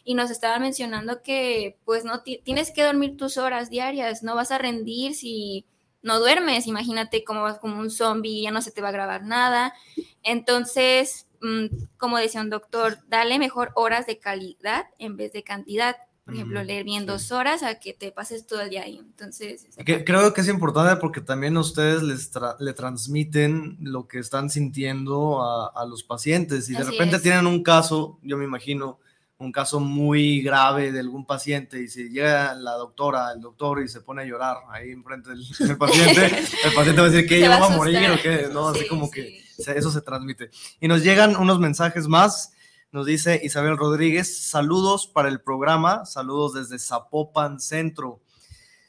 [0.05, 4.53] Y nos estaba mencionando que pues no tienes que dormir tus horas diarias, no vas
[4.53, 5.67] a rendir si
[6.03, 9.25] no duermes, imagínate cómo vas como un zombie, ya no se te va a grabar
[9.25, 9.75] nada.
[10.23, 15.97] Entonces, mm, como decía un doctor, dale mejor horas de calidad en vez de cantidad
[16.27, 18.99] por ejemplo, leer bien dos horas a que te pases todo el día ahí.
[18.99, 25.41] Entonces, creo que es importante porque también ustedes les le transmiten lo que están sintiendo
[25.41, 28.99] a, los pacientes y de repente tienen un caso, yo me imagino,
[29.39, 33.89] un caso muy grave de algún paciente y si llega la doctora, el doctor y
[33.89, 36.27] se pone a llorar ahí enfrente del, paciente,
[36.65, 38.67] el paciente va a decir que ella va a morir o qué, ¿no?
[38.69, 40.51] Así como que eso se transmite.
[40.81, 42.53] Y nos llegan unos mensajes más.
[42.93, 48.23] Nos dice Isabel Rodríguez, saludos para el programa, saludos desde Zapopan Centro.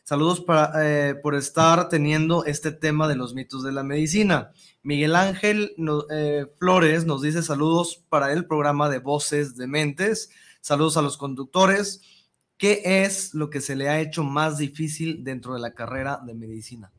[0.04, 4.52] Saludos para, eh, por estar teniendo este tema de los mitos de la medicina.
[4.82, 5.76] Miguel Ángel
[6.12, 10.30] eh, Flores nos dice saludos para el programa de Voces de Mentes.
[10.62, 12.02] Saludos a los conductores.
[12.58, 16.36] ¿Qué es lo que se le ha hecho más difícil dentro de la carrera de
[16.36, 16.94] medicina?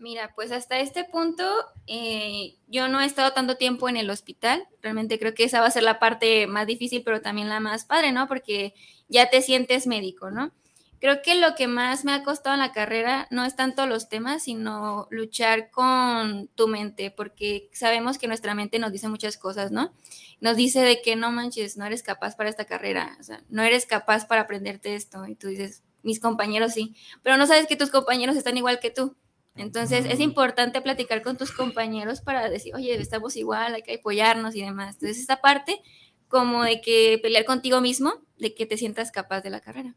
[0.00, 1.44] Mira, pues hasta este punto
[1.86, 4.66] eh, yo no he estado tanto tiempo en el hospital.
[4.80, 7.84] Realmente creo que esa va a ser la parte más difícil, pero también la más
[7.84, 8.26] padre, ¿no?
[8.26, 8.72] Porque
[9.08, 10.52] ya te sientes médico, ¿no?
[11.00, 14.08] Creo que lo que más me ha costado en la carrera no es tanto los
[14.08, 19.70] temas, sino luchar con tu mente, porque sabemos que nuestra mente nos dice muchas cosas,
[19.70, 19.92] ¿no?
[20.40, 23.62] Nos dice de que no manches, no eres capaz para esta carrera, o sea, no
[23.62, 25.26] eres capaz para aprenderte esto.
[25.26, 28.90] Y tú dices, mis compañeros sí, pero no sabes que tus compañeros están igual que
[28.90, 29.14] tú.
[29.56, 34.54] Entonces es importante platicar con tus compañeros para decir, oye, estamos igual, hay que apoyarnos
[34.54, 34.94] y demás.
[34.94, 35.80] Entonces esta parte
[36.28, 39.96] como de que pelear contigo mismo, de que te sientas capaz de la carrera.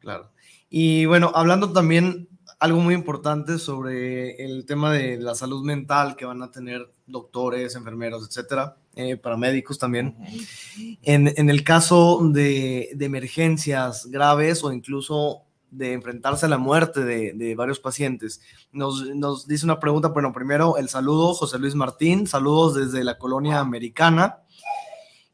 [0.00, 0.32] Claro.
[0.68, 6.24] Y bueno, hablando también algo muy importante sobre el tema de la salud mental que
[6.24, 10.16] van a tener doctores, enfermeros, etcétera, eh, paramédicos también.
[11.02, 17.04] En, en el caso de, de, emergencias graves o incluso de enfrentarse a la muerte
[17.04, 18.40] de, varios pacientes.
[18.72, 23.60] Nos, dice una pregunta, bueno, primero el saludo, José Luis Martín, saludos desde la colonia
[23.60, 24.38] americana.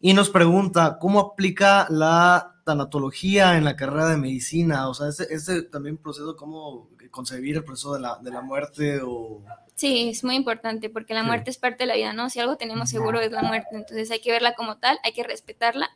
[0.00, 4.88] Y nos pregunta, ¿cómo aplica la tanatología en la carrera de medicina?
[4.88, 9.42] O sea, ese, también proceso, ¿cómo concebir el proceso de la, de la muerte o...
[9.76, 12.30] Sí, es muy importante porque la muerte es parte de la vida, ¿no?
[12.30, 15.24] Si algo tenemos seguro es la muerte, entonces hay que verla como tal, hay que
[15.24, 15.90] respetarla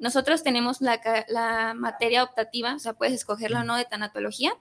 [0.00, 4.52] nosotros tenemos la, materia optativa, o sea, puedes escogerla o no de tanatología.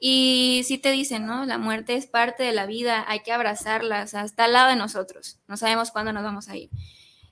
[0.00, 1.44] Y sí te dicen, ¿no?
[1.44, 4.68] La muerte es parte de la vida, hay que abrazarla, o sea, está al lado
[4.68, 6.70] de nosotros, no sabemos cuándo nos vamos a ir.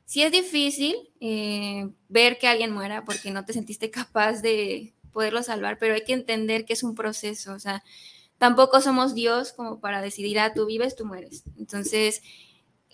[0.04, 5.42] sí es difícil eh, ver que alguien muera porque no te sentiste capaz de poderlo
[5.44, 7.85] salvar, pero hay que entender que es un proceso, o sea,
[8.38, 11.44] tampoco somos Dios como para decidir, ah, tú vives, tú mueres.
[11.59, 12.22] Entonces,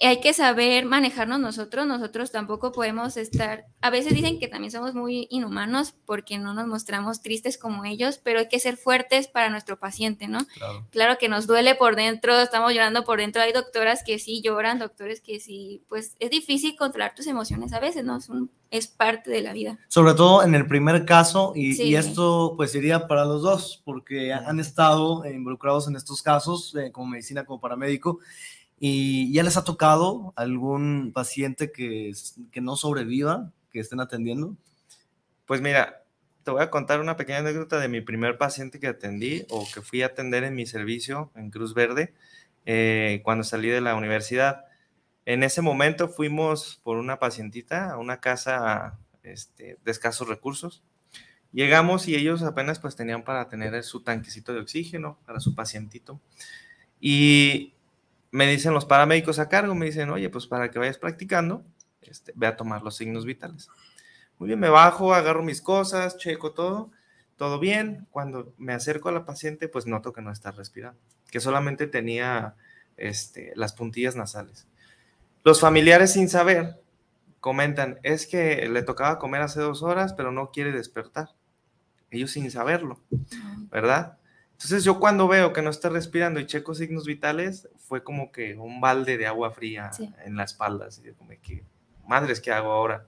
[0.00, 4.94] hay que saber manejarnos nosotros, nosotros tampoco podemos estar, a veces dicen que también somos
[4.94, 9.50] muy inhumanos porque no nos mostramos tristes como ellos, pero hay que ser fuertes para
[9.50, 10.40] nuestro paciente, ¿no?
[10.90, 14.78] Claro, que nos duele por dentro, estamos llorando por dentro, hay doctoras que sí lloran,
[14.78, 18.16] doctores que sí, pues es difícil controlar tus emociones a veces, ¿no?
[18.16, 18.28] Es,
[18.70, 19.78] es parte de la vida.
[19.88, 24.32] Sobre todo en el primer caso, y, y esto pues iría para los dos, porque
[24.32, 28.18] han estado involucrados en estos casos, eh, como medicina, como paramédico,
[28.78, 32.12] ¿Y ya les ha tocado algún paciente que,
[32.50, 34.56] que no sobreviva, que estén atendiendo?
[35.46, 36.02] Pues mira,
[36.42, 39.82] te voy a contar una pequeña anécdota de mi primer paciente que atendí o que
[39.82, 42.14] fui a atender en mi servicio en Cruz Verde
[42.66, 44.64] eh, cuando salí de la universidad.
[45.24, 50.82] En ese momento fuimos por una pacientita a una casa este, de escasos recursos.
[51.52, 56.20] Llegamos y ellos apenas pues tenían para tener su tanquecito de oxígeno para su pacientito.
[57.00, 57.71] Y
[58.32, 61.64] me dicen los paramédicos a cargo, me dicen, oye, pues para que vayas practicando,
[62.00, 63.68] este, ve a tomar los signos vitales.
[64.38, 66.90] Muy bien, me bajo, agarro mis cosas, checo todo,
[67.36, 68.08] todo bien.
[68.10, 70.98] Cuando me acerco a la paciente, pues noto que no está respirando,
[71.30, 72.56] que solamente tenía
[72.96, 74.66] este, las puntillas nasales.
[75.44, 76.80] Los familiares sin saber
[77.38, 81.30] comentan, es que le tocaba comer hace dos horas, pero no quiere despertar.
[82.10, 83.00] Ellos sin saberlo,
[83.70, 84.18] ¿verdad?
[84.52, 88.54] Entonces yo cuando veo que no está respirando y checo signos vitales, fue como que
[88.54, 89.90] un balde de agua fría
[90.24, 91.62] en la espalda, así de como que,
[92.06, 93.06] madres, ¿qué hago ahora?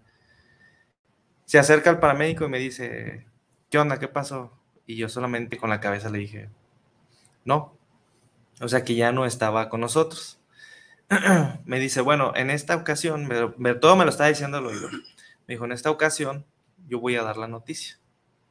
[1.46, 3.24] Se acerca el paramédico y me dice,
[3.70, 3.98] ¿qué onda?
[3.98, 4.52] ¿Qué pasó?
[4.84, 6.50] Y yo solamente con la cabeza le dije,
[7.46, 7.78] no.
[8.60, 10.38] O sea que ya no estaba con nosotros.
[11.64, 13.26] me dice, bueno, en esta ocasión,
[13.80, 14.90] todo me lo está diciendo al oído.
[15.46, 16.44] Me dijo, en esta ocasión
[16.88, 17.98] yo voy a dar la noticia,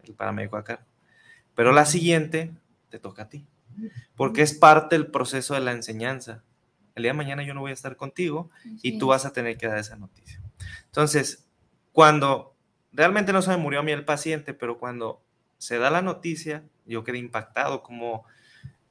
[0.04, 0.84] el paramédico acá.
[1.54, 2.56] Pero la siguiente
[2.90, 3.46] te toca a ti.
[4.16, 6.44] Porque es parte del proceso de la enseñanza.
[6.96, 8.50] El día de mañana yo no voy a estar contigo
[8.82, 10.42] y tú vas a tener que dar esa noticia.
[10.86, 11.48] Entonces,
[11.92, 12.56] cuando
[12.92, 15.22] realmente no se me murió a mí el paciente, pero cuando
[15.58, 18.26] se da la noticia, yo quedé impactado, como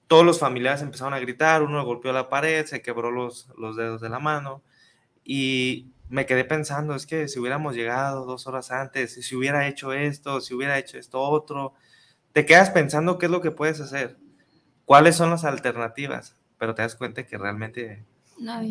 [0.08, 4.00] todos los familiares empezaron a gritar, uno golpeó la pared, se quebró los, los dedos
[4.00, 4.62] de la mano
[5.24, 9.92] y me quedé pensando, es que si hubiéramos llegado dos horas antes, si hubiera hecho
[9.92, 11.72] esto, si hubiera hecho esto otro,
[12.32, 14.18] te quedas pensando qué es lo que puedes hacer,
[14.92, 18.04] cuáles son las alternativas, pero te das cuenta que realmente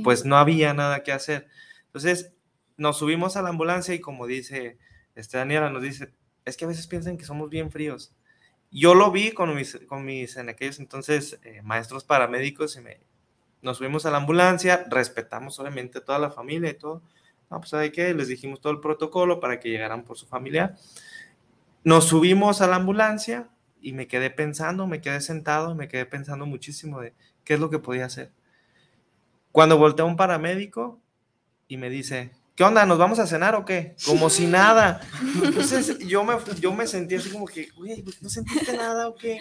[0.04, 1.48] pues no había nada que hacer.
[1.88, 2.32] Entonces
[2.78, 4.78] nos subimos a la ambulancia y como dice
[5.16, 6.14] este Daniela, nos dice,
[6.46, 8.14] es que a veces piensan que somos bien fríos.
[8.70, 13.00] Yo lo vi con mis, con mis en aquellos entonces eh, maestros paramédicos y me,
[13.64, 17.02] nos subimos a la ambulancia, respetamos obviamente a toda la familia y todo.
[17.50, 18.14] No, pues ¿sabe qué?
[18.14, 20.78] Les dijimos todo el protocolo para que llegaran por su familia.
[21.84, 23.50] Nos subimos a la ambulancia
[23.82, 27.14] y me quedé pensando, me quedé sentado, me quedé pensando muchísimo de
[27.44, 28.32] qué es lo que podía hacer.
[29.52, 31.00] Cuando volteé a un paramédico
[31.68, 32.86] y me dice, ¿qué onda?
[32.86, 33.96] ¿Nos vamos a cenar o qué?
[34.06, 35.02] Como si nada.
[35.44, 39.40] Entonces yo me, yo me sentí así como que, güey, ¿no sentiste nada o qué?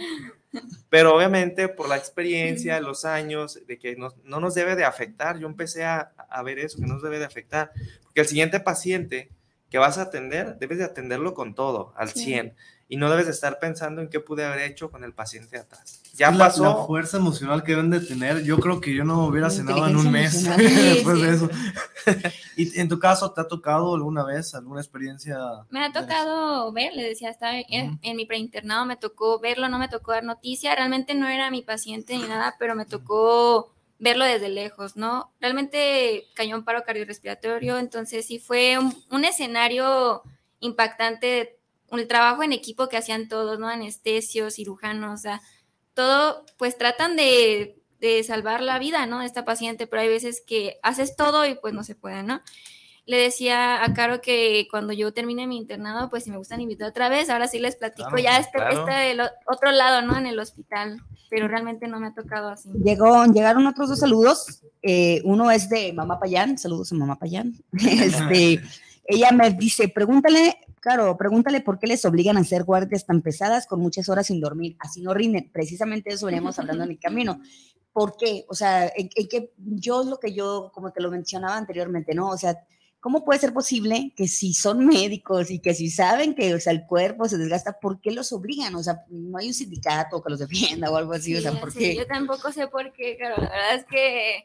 [0.89, 5.39] Pero obviamente por la experiencia, los años, de que no, no nos debe de afectar,
[5.39, 7.73] yo empecé a, a, ver eso, que no nos debe de afectar.
[8.03, 9.31] Porque el siguiente paciente
[9.71, 12.57] que vas a atender, debes de atenderlo con todo, al 100.
[12.93, 16.03] Y no debes de estar pensando en qué pude haber hecho con el paciente atrás.
[16.15, 16.65] Ya la, pasó.
[16.65, 19.97] La fuerza emocional que deben de tener, yo creo que yo no hubiera cenado en
[19.97, 21.49] un mes después de eso.
[22.57, 25.39] ¿Y en tu caso te ha tocado alguna vez alguna experiencia?
[25.71, 29.79] Me ha tocado ver, le decía, estaba en, en mi preinternado, me tocó verlo, no
[29.79, 30.75] me tocó dar noticia.
[30.75, 35.33] Realmente no era mi paciente ni nada, pero me tocó verlo desde lejos, ¿no?
[35.41, 40.25] Realmente cayó un paro cardiorrespiratorio, entonces sí fue un, un escenario
[40.59, 41.60] impactante,
[41.99, 43.69] el trabajo en equipo que hacían todos, ¿no?
[43.69, 45.41] Anestesios, cirujanos, o sea,
[45.95, 49.21] todo, pues tratan de, de salvar la vida, ¿no?
[49.21, 52.41] De esta paciente, pero hay veces que haces todo y pues no se puede, ¿no?
[53.11, 56.89] le decía a Caro que cuando yo termine mi internado, pues si me gustan invitar
[56.89, 58.79] otra vez, ahora sí les platico claro, ya este, claro.
[58.79, 60.17] este del otro lado, ¿no?
[60.17, 62.69] En el hospital, pero realmente no me ha tocado así.
[62.85, 67.61] Llegó, llegaron otros dos saludos, eh, uno es de Mamá Payán, saludos a Mamá Payán,
[67.73, 68.61] este,
[69.07, 73.67] ella me dice, pregúntale, claro, pregúntale por qué les obligan a hacer guardias tan pesadas
[73.67, 77.41] con muchas horas sin dormir, así no rinden, precisamente eso veníamos hablando en el camino,
[77.93, 78.45] ¿por qué?
[78.49, 82.29] O sea, en, en que yo lo que yo, como te lo mencionaba anteriormente, ¿no?
[82.29, 82.59] O sea,
[83.01, 86.73] ¿cómo puede ser posible que si son médicos y que si saben que o sea,
[86.73, 88.75] el cuerpo se desgasta, ¿por qué los obligan?
[88.75, 91.59] O sea, no hay un sindicato que los defienda o algo así, sí, o sea,
[91.59, 91.97] ¿por sí, qué?
[91.97, 94.45] Yo tampoco sé por qué, claro, la verdad es que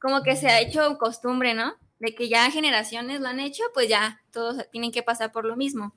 [0.00, 1.74] como que se ha hecho costumbre, ¿no?
[1.98, 5.56] De que ya generaciones lo han hecho, pues ya todos tienen que pasar por lo
[5.56, 5.94] mismo.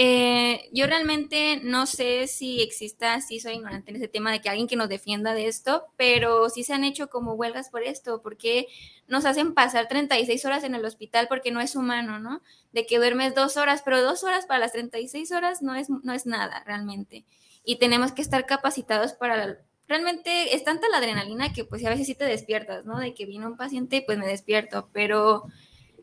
[0.00, 4.48] Eh, yo realmente no sé si exista, sí soy ignorante en ese tema de que
[4.48, 8.22] alguien que nos defienda de esto, pero sí se han hecho como huelgas por esto,
[8.22, 8.68] porque
[9.08, 12.42] nos hacen pasar 36 horas en el hospital porque no es humano, ¿no?
[12.72, 16.12] De que duermes dos horas, pero dos horas para las 36 horas no es, no
[16.12, 17.24] es nada realmente.
[17.64, 19.58] Y tenemos que estar capacitados para...
[19.88, 22.98] Realmente es tanta la adrenalina que pues a veces sí te despiertas, ¿no?
[22.98, 25.44] De que vino un paciente, pues me despierto, pero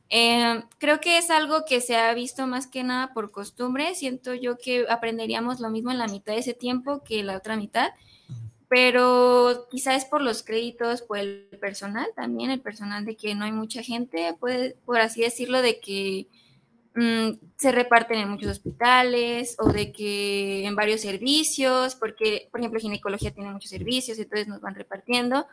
[0.10, 3.94] eh, creo que es algo que se ha visto más que nada por costumbre.
[3.94, 7.58] Siento yo que aprenderíamos lo mismo en la mitad de ese tiempo que la otra
[7.58, 7.90] mitad,
[8.68, 13.46] pero quizás es por los créditos, por el personal también, el personal de que no
[13.46, 16.28] hay mucha gente, puede, por así decirlo, de que
[16.96, 22.80] mm, se reparten en muchos hospitales o de que en varios servicios, porque, por ejemplo,
[22.80, 25.46] ginecología tiene muchos servicios, entonces nos van repartiendo.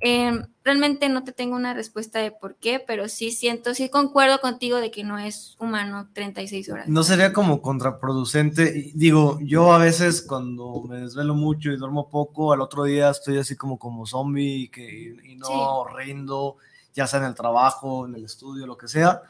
[0.00, 4.40] Em, realmente no te tengo una respuesta de por qué, pero sí siento, sí concuerdo
[4.40, 6.88] contigo de que no es humano 36 horas.
[6.88, 8.92] No sería como contraproducente.
[8.94, 13.38] Digo, yo a veces cuando me desvelo mucho y duermo poco, al otro día estoy
[13.38, 16.56] así como como zombie y, que, y no rindo,
[16.92, 19.22] ya sea en el trabajo, en el estudio, lo que sea.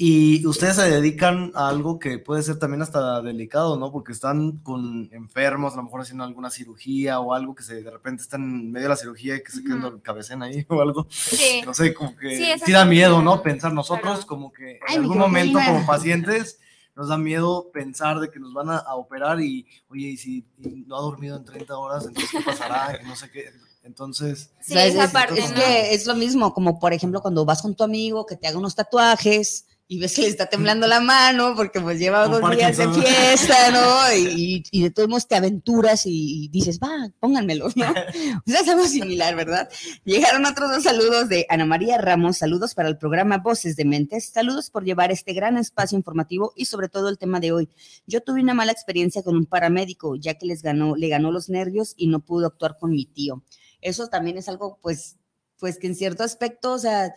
[0.00, 3.90] Y ustedes se dedican a algo que puede ser también hasta delicado, ¿no?
[3.90, 7.90] Porque están con enfermos, a lo mejor haciendo alguna cirugía o algo que se, de
[7.90, 10.80] repente están en medio de la cirugía y que se quedan uh cabecen ahí o
[10.80, 11.08] algo.
[11.10, 11.62] Sí.
[11.66, 13.42] No sé, como que sí, da miedo, ¿no?
[13.42, 16.60] Pensar nosotros como que en algún momento como pacientes
[16.94, 20.46] nos da miedo pensar de que nos van a, operar y, oye, y si
[20.86, 23.00] no ha dormido en 30 horas, entonces ¿qué pasará?
[23.04, 23.46] no sé qué.
[23.82, 27.74] Entonces, sí, esa parte, es, que es lo mismo, como por ejemplo cuando vas con
[27.74, 31.54] tu amigo que te haga unos tatuajes y ves que le está temblando la mano
[31.56, 33.88] porque pues lleva dos días de fiesta, ¿no?
[34.18, 37.86] Y, y, de todos modos te aventuras y, dices, va, pónganmelo, ¿no?
[38.46, 39.68] es algo similar, ¿verdad?
[40.04, 44.26] Llegaron otros dos saludos de Ana María Ramos, saludos para el programa Voces de Mentes,
[44.26, 47.68] saludos por llevar este gran espacio informativo y sobre todo el tema de hoy.
[48.06, 51.48] Yo tuve una mala experiencia con un paramédico, ya que les ganó, le ganó los
[51.48, 53.42] nervios y no pudo actuar con mi tío.
[53.80, 55.16] Eso también es algo, pues,
[55.58, 57.14] pues que en cierto aspecto, o sea,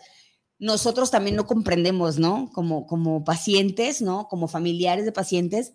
[0.62, 2.48] nosotros también no comprendemos, ¿no?
[2.52, 4.28] Como, como pacientes, ¿no?
[4.28, 5.72] Como familiares de pacientes,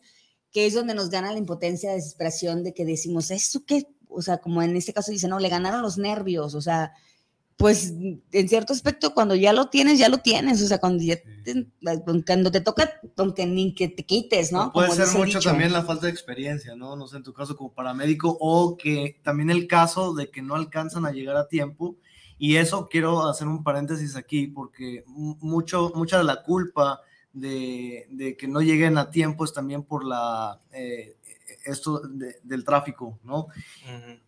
[0.53, 3.85] que es donde nos gana la impotencia, desesperación de que decimos, ¿eso qué?
[4.07, 6.93] O sea, como en este caso dice, no, le ganaron los nervios, o sea,
[7.57, 7.95] pues
[8.31, 11.03] en cierto aspecto, cuando ya lo tienes, ya lo tienes, o sea, cuando,
[11.43, 11.67] te,
[12.25, 14.71] cuando te toca, aunque ni que te quites, ¿no?
[14.71, 16.95] Puede ser mucho también la falta de experiencia, ¿no?
[16.95, 20.55] No sé, en tu caso como paramédico, o que también el caso de que no
[20.55, 21.97] alcanzan a llegar a tiempo
[22.37, 27.01] y eso quiero hacer un paréntesis aquí porque mucho, mucha de la culpa
[27.33, 31.17] de, que no lleguen a tiempo es también por la, eh,
[31.65, 32.01] esto
[32.43, 33.47] del tráfico, ¿no?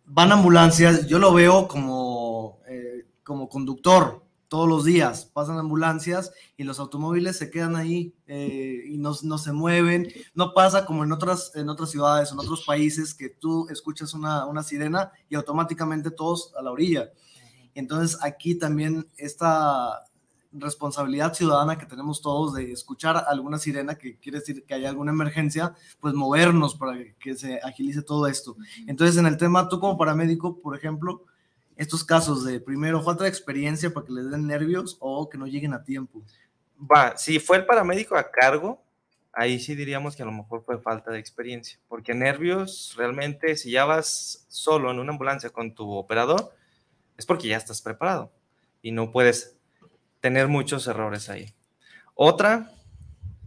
[0.04, 6.64] Van ambulancias, yo lo veo como, eh, como conductor todos los días, pasan ambulancias y
[6.64, 10.08] los automóviles se quedan ahí eh, y no, no, se mueven.
[10.34, 14.46] No pasa como en otras, en otras ciudades, en otros países, que tú escuchas una,
[14.46, 17.12] una sirena y automáticamente todos a la orilla.
[17.74, 20.04] Entonces aquí también esta
[20.52, 25.12] responsabilidad ciudadana que tenemos todos de escuchar alguna sirena que quiere decir que hay alguna
[25.12, 28.56] emergencia, pues movernos para que se agilice todo esto.
[28.86, 31.24] Entonces en el tema, tú como paramédico, por ejemplo,
[31.76, 35.46] estos casos de primero falta de experiencia para que les den nervios o que no
[35.46, 36.22] lleguen a tiempo.
[36.78, 38.82] Va, si fue el paramédico a cargo,
[39.32, 43.70] ahí sí diríamos que a lo mejor fue falta de experiencia, porque nervios realmente si
[43.70, 46.52] ya vas solo en una ambulancia con tu operador,
[47.20, 48.32] es porque ya estás preparado
[48.80, 49.58] y no puedes
[50.20, 51.52] tener muchos errores ahí.
[52.14, 52.72] Otra,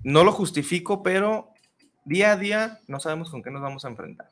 [0.03, 1.49] no lo justifico, pero
[2.05, 4.29] día a día no sabemos con qué nos vamos a enfrentar.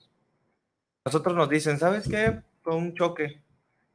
[1.03, 2.43] Nosotros nos dicen, ¿sabes qué?
[2.61, 3.41] Con un choque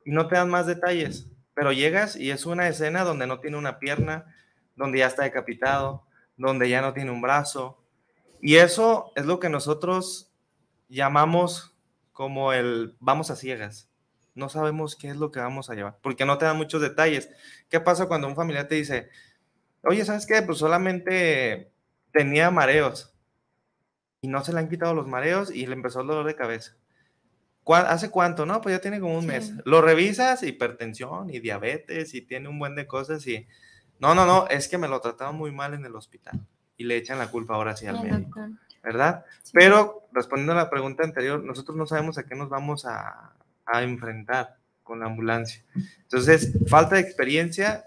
[0.05, 3.57] y no te dan más detalles, pero llegas y es una escena donde no tiene
[3.57, 4.25] una pierna,
[4.75, 7.81] donde ya está decapitado, donde ya no tiene un brazo.
[8.43, 10.33] Y eso es lo que nosotros
[10.89, 11.77] llamamos
[12.13, 13.89] como el vamos a ciegas
[14.37, 17.31] no sabemos qué es lo que vamos a llevar, porque no te dan muchos detalles.
[17.69, 19.09] ¿Qué pasa cuando un familiar te dice,
[19.83, 20.43] oye, ¿sabes qué?
[20.43, 21.73] Pues solamente
[22.13, 23.15] tenía mareos
[24.21, 26.77] y no se le han quitado los mareos y le empezó el dolor de cabeza.
[27.67, 28.47] ¿Hace cuánto?
[28.47, 29.55] No, pues ya tiene como un mes.
[29.65, 33.49] Lo revisas, hipertensión y diabetes y tiene un buen de cosas y...
[33.99, 36.97] No, no, no, es que me lo trataron muy mal en el hospital y le
[36.97, 38.41] echan la culpa ahora sí al médico,
[38.83, 39.25] ¿verdad?
[39.55, 43.33] Pero respondiendo a la pregunta anterior, nosotros no sabemos a qué nos vamos a,
[43.67, 45.63] a enfrentar con la ambulancia.
[46.03, 47.87] Entonces, falta de experiencia,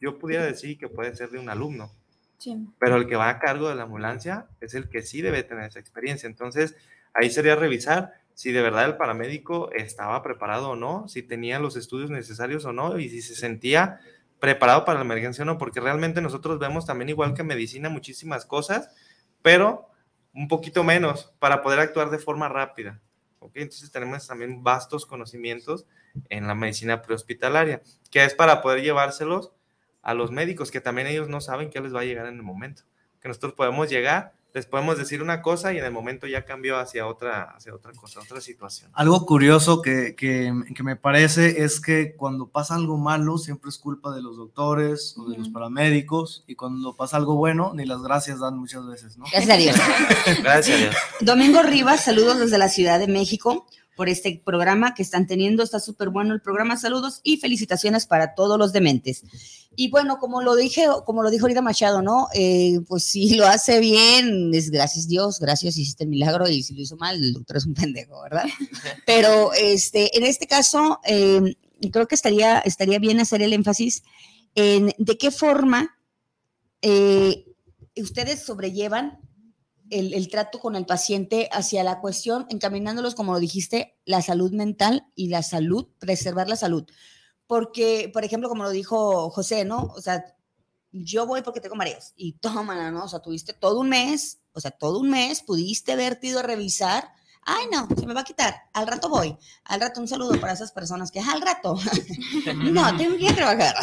[0.00, 1.92] yo pudiera decir que puede ser de un alumno,
[2.78, 5.66] pero el que va a cargo de la ambulancia es el que sí debe tener
[5.66, 6.26] esa experiencia.
[6.26, 6.74] Entonces,
[7.14, 11.76] ahí sería revisar si de verdad el paramédico estaba preparado o no, si tenía los
[11.76, 14.00] estudios necesarios o no, y si se sentía
[14.40, 18.44] preparado para la emergencia o no, porque realmente nosotros vemos también igual que medicina muchísimas
[18.44, 18.90] cosas,
[19.40, 19.88] pero
[20.34, 23.00] un poquito menos para poder actuar de forma rápida.
[23.42, 23.52] ¿Ok?
[23.56, 25.86] Entonces tenemos también vastos conocimientos
[26.28, 29.52] en la medicina prehospitalaria, que es para poder llevárselos
[30.02, 32.42] a los médicos, que también ellos no saben qué les va a llegar en el
[32.42, 32.82] momento,
[33.20, 36.78] que nosotros podemos llegar les podemos decir una cosa y en el momento ya cambió
[36.78, 38.90] hacia otra, hacia otra cosa, otra situación.
[38.94, 43.78] Algo curioso que, que, que, me parece es que cuando pasa algo malo siempre es
[43.78, 48.02] culpa de los doctores o de los paramédicos y cuando pasa algo bueno ni las
[48.02, 49.24] gracias dan muchas veces, ¿no?
[49.32, 49.76] Gracias a Dios.
[50.42, 50.96] gracias a Dios.
[51.20, 53.66] Domingo Rivas, saludos desde la Ciudad de México
[53.96, 55.62] por este programa que están teniendo.
[55.62, 56.76] Está súper bueno el programa.
[56.76, 59.24] Saludos y felicitaciones para todos los dementes.
[59.74, 62.28] Y bueno, como lo dije, como lo dijo ahorita Machado, ¿no?
[62.34, 66.74] Eh, pues si lo hace bien, es gracias Dios, gracias, hiciste el milagro, y si
[66.74, 68.44] lo hizo mal, el doctor es un pendejo, ¿verdad?
[69.06, 71.56] Pero este, en este caso, eh,
[71.90, 74.02] creo que estaría, estaría bien hacer el énfasis
[74.54, 75.96] en de qué forma
[76.82, 77.46] eh,
[77.96, 79.20] ustedes sobrellevan
[79.92, 84.52] el, el, trato con el paciente hacia la cuestión, encaminándolos, como lo dijiste, la salud
[84.52, 86.86] mental y la salud, preservar la salud
[87.52, 89.92] porque, por ejemplo, como lo dijo José, ¿no?
[89.94, 90.24] O sea,
[90.90, 93.04] yo voy porque tengo mareos y tómala, ¿no?
[93.04, 96.44] O sea, tuviste todo un mes, o sea, todo un mes, pudiste haberte ido a
[96.44, 97.10] revisar.
[97.42, 98.54] Ay, no, se me va a quitar.
[98.72, 99.36] Al rato voy.
[99.64, 101.76] Al rato un saludo para esas personas que al rato.
[102.56, 103.74] no, tengo que ir a trabajar.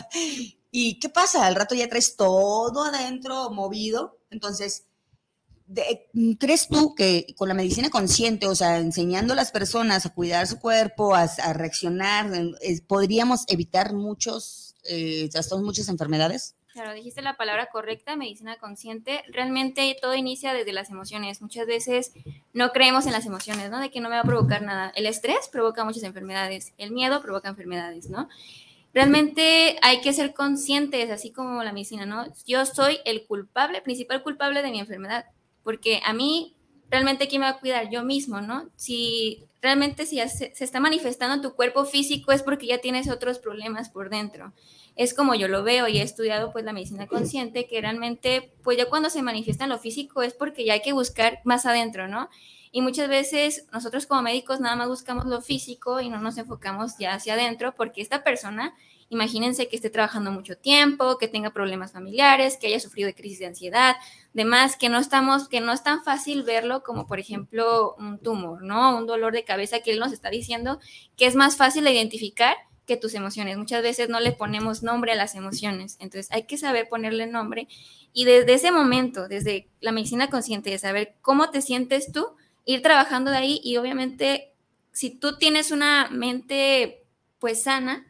[0.70, 1.44] ¿Y qué pasa?
[1.44, 4.20] Al rato ya traes todo adentro movido.
[4.30, 4.86] Entonces,
[6.38, 10.46] ¿crees tú que con la medicina consciente, o sea, enseñando a las personas a cuidar
[10.46, 12.30] su cuerpo, a, reaccionar,
[12.86, 16.54] podríamos evitar muchos eh, trastornos, muchas enfermedades?
[16.72, 19.22] Claro, dijiste la palabra correcta, medicina consciente.
[19.28, 21.42] Realmente todo inicia desde las emociones.
[21.42, 22.12] Muchas veces
[22.54, 23.78] no creemos en las emociones, ¿no?
[23.78, 24.90] De que no me va a provocar nada.
[24.96, 28.28] El estrés provoca muchas enfermedades, el miedo provoca enfermedades, ¿no?
[28.94, 32.26] Realmente hay que ser conscientes, así como la medicina, ¿no?
[32.46, 35.26] Yo soy el culpable, principal culpable de mi enfermedad
[35.62, 36.56] porque a mí
[36.90, 38.68] realmente quién me va a cuidar yo mismo, ¿no?
[38.76, 43.38] Si realmente si se, se, está manifestando tu cuerpo físico es porque ya tienes otros
[43.38, 44.52] problemas por dentro.
[44.94, 48.76] Es como yo lo veo y he estudiado pues la medicina consciente que realmente pues
[48.76, 52.08] ya cuando se manifiesta en lo físico es porque ya hay que buscar más adentro,
[52.08, 52.28] ¿no?
[52.72, 56.98] Y muchas veces nosotros como médicos nada más buscamos lo físico y no nos enfocamos
[56.98, 58.74] ya hacia adentro porque esta persona
[59.12, 63.40] Imagínense que esté trabajando mucho tiempo, que tenga problemas familiares, que haya sufrido de crisis
[63.40, 63.96] de ansiedad,
[64.32, 68.62] demás, que no estamos, que no es tan fácil verlo como por ejemplo un tumor,
[68.62, 68.96] ¿no?
[68.96, 70.80] Un dolor de cabeza que él nos está diciendo
[71.18, 72.56] que es más fácil de identificar
[72.86, 73.58] que tus emociones.
[73.58, 77.68] Muchas veces no le ponemos nombre a las emociones, entonces hay que saber ponerle nombre
[78.14, 82.28] y desde ese momento, desde la medicina consciente de saber cómo te sientes tú,
[82.64, 84.54] ir trabajando de ahí y obviamente
[84.90, 87.04] si tú tienes una mente
[87.38, 88.06] pues sana,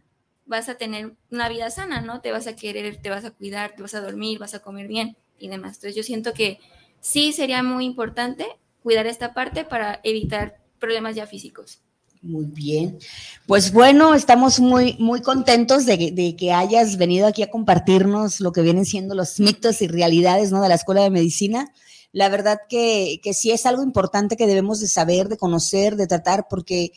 [0.47, 2.21] vas a tener una vida sana, ¿no?
[2.21, 4.89] Te vas a querer, te vas a cuidar, te vas a dormir, vas a comer
[4.89, 5.77] bien y demás.
[5.77, 6.59] Entonces yo siento que
[7.01, 8.47] sí sería muy importante
[8.83, 11.81] cuidar esta parte para evitar problemas ya físicos.
[12.23, 12.99] Muy bien.
[13.47, 18.63] Pues bueno, estamos muy, muy contentos de, que hayas venido aquí a compartirnos lo que
[18.63, 20.63] vienen siendo los mitos y realidades ¿no?
[20.63, 21.73] de la Escuela de Medicina.
[22.13, 26.07] La verdad que, que sí es algo importante que debemos de saber, de conocer, de
[26.07, 26.93] tratar, porque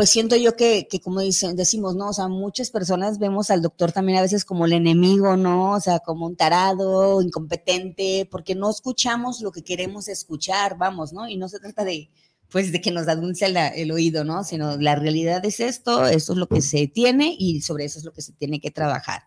[0.00, 2.08] pues siento yo que, que como dicen, decimos, ¿no?
[2.08, 5.72] O sea, muchas personas vemos al doctor también a veces como el enemigo, ¿no?
[5.72, 11.28] O sea, como un tarado, incompetente, porque no escuchamos lo que queremos escuchar, vamos, ¿no?
[11.28, 12.08] Y no se trata de,
[12.48, 14.42] pues de que nos adulce el oído, ¿no?
[14.42, 18.06] Sino la realidad es esto, esto es lo que se tiene y sobre eso es
[18.06, 19.24] lo que se tiene que trabajar.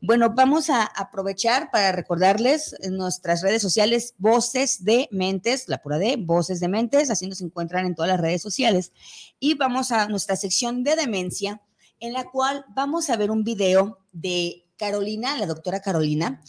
[0.00, 5.98] Bueno, vamos a aprovechar para recordarles en nuestras redes sociales Voces de Mentes, la pura
[5.98, 8.92] de Voces de Mentes, así nos encuentran en todas las redes sociales.
[9.40, 11.62] Y vamos a nuestra sección de demencia,
[12.00, 16.42] en la cual vamos a ver un video de Carolina, la doctora Carolina,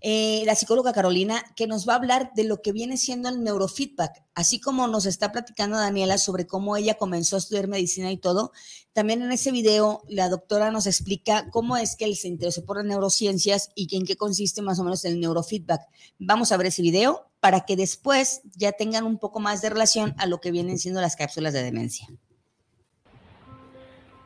[0.00, 3.42] eh, la psicóloga Carolina, que nos va a hablar de lo que viene siendo el
[3.42, 8.16] neurofeedback, así como nos está platicando Daniela sobre cómo ella comenzó a estudiar medicina y
[8.16, 8.52] todo.
[8.92, 12.76] También en ese video la doctora nos explica cómo es que él se interesó por
[12.76, 15.82] las neurociencias y en qué consiste más o menos el neurofeedback.
[16.18, 20.14] Vamos a ver ese video para que después ya tengan un poco más de relación
[20.18, 22.08] a lo que vienen siendo las cápsulas de demencia.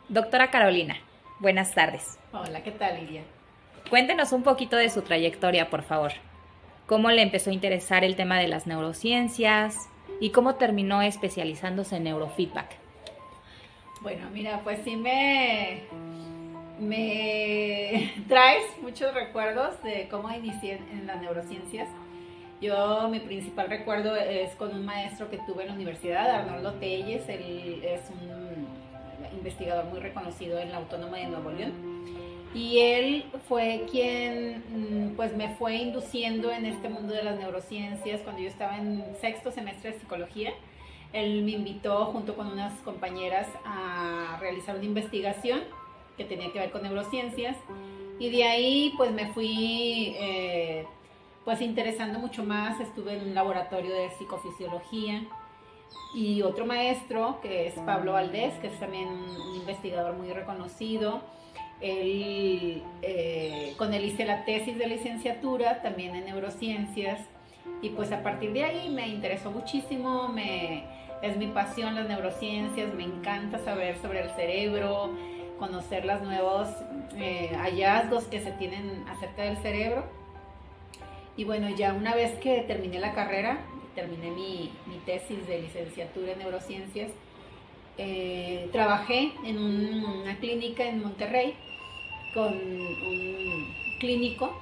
[0.09, 0.97] Doctora Carolina,
[1.41, 2.03] buenas tardes.
[2.33, 3.25] Hola, ¿qué tal, Lidia?
[3.91, 6.13] Cuéntenos un poquito de su trayectoria, por favor.
[6.87, 9.89] ¿Cómo le empezó a interesar el tema de las neurociencias
[10.21, 12.77] y cómo terminó especializándose en neurofeedback?
[14.01, 15.85] Bueno, mira, pues sí me,
[16.81, 21.89] me traes muchos recuerdos de cómo inicié en las neurociencias.
[22.61, 27.29] Yo, mi principal recuerdo es con un maestro que tuve en la universidad, Arnoldo Telles,
[27.29, 28.67] él es un
[29.37, 31.73] investigador muy reconocido en la Autónoma de Nuevo León
[32.55, 38.21] Y él fue quien mm, pues me fue induciendo en este mundo de las neurociencias
[38.21, 40.53] cuando yo estaba en sexto semestre de psicología.
[41.13, 45.61] Él me invitó junto con unas compañeras a realizar una investigación
[46.17, 47.57] que tenía que ver con neurociencias
[48.19, 50.87] y de ahí pues me fui eh,
[51.45, 55.25] pues interesando mucho más, estuve en un laboratorio de psicofisiología
[56.15, 61.23] y otro maestro que es Pablo Valdés, que es también un investigador muy reconocido.
[61.83, 67.21] Él, eh, con él hice la tesis de licenciatura también en neurociencias
[67.81, 70.85] y pues a partir de ahí me interesó muchísimo, me,
[71.23, 75.11] es mi pasión las neurociencias, me encanta saber sobre el cerebro,
[75.59, 76.69] conocer los nuevos
[77.17, 80.05] eh, hallazgos que se tienen acerca del cerebro.
[81.37, 83.59] Y bueno, ya una vez que terminé la carrera,
[83.95, 84.73] terminé mi,
[85.07, 87.11] tesis de licenciatura en neurociencias,
[87.99, 91.55] eh, trabajé en una clínica en Monterrey
[92.35, 94.53] con un clínico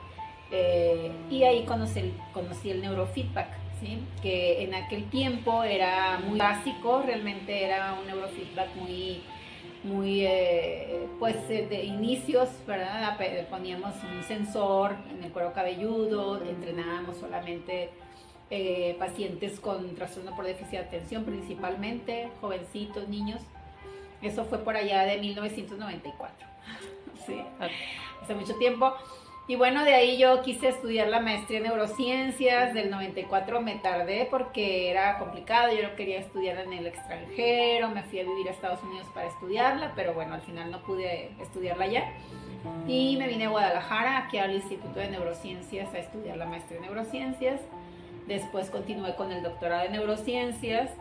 [0.50, 3.48] eh, y ahí conocí, conocí el neurofeedback,
[3.80, 3.98] ¿sí?
[4.22, 9.22] que en aquel tiempo era muy básico, realmente era un neurofeedback muy
[9.82, 13.18] muy, eh, pues de inicios, ¿verdad?
[13.48, 17.90] Poníamos un sensor en el cuero cabelludo, entrenábamos solamente
[18.50, 23.40] eh, pacientes con trastorno por déficit de atención, principalmente jovencitos, niños.
[24.22, 26.46] Eso fue por allá de 1994,
[27.26, 27.42] sí,
[28.22, 28.94] hace mucho tiempo.
[29.50, 34.28] Y bueno, de ahí yo quise estudiar la maestría en neurociencias, del 94 me tardé
[34.30, 38.80] porque era complicado, yo quería estudiar en el extranjero, me fui a vivir a Estados
[38.84, 42.12] Unidos para estudiarla, pero bueno, al final no pude estudiarla ya.
[42.86, 46.84] Y me vine a Guadalajara, aquí al Instituto de Neurociencias, a estudiar la maestría en
[46.84, 47.60] neurociencias.
[48.28, 50.92] Después continué con el doctorado en neurociencias.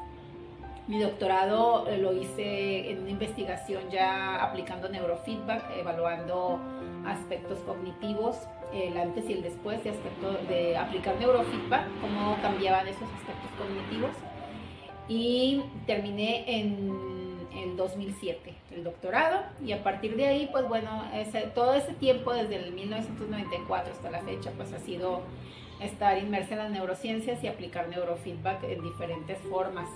[0.89, 6.59] Mi doctorado eh, lo hice en una investigación ya aplicando neurofeedback, evaluando
[7.05, 8.37] aspectos cognitivos,
[8.73, 9.93] el antes y el después de,
[10.47, 14.09] de aplicar neurofeedback, cómo cambiaban esos aspectos cognitivos.
[15.07, 21.41] Y terminé en el 2007 el doctorado y a partir de ahí, pues bueno, ese,
[21.53, 25.21] todo ese tiempo desde el 1994 hasta la fecha, pues ha sido
[25.81, 29.87] estar inmersa en las neurociencias y aplicar neurofeedback en diferentes formas.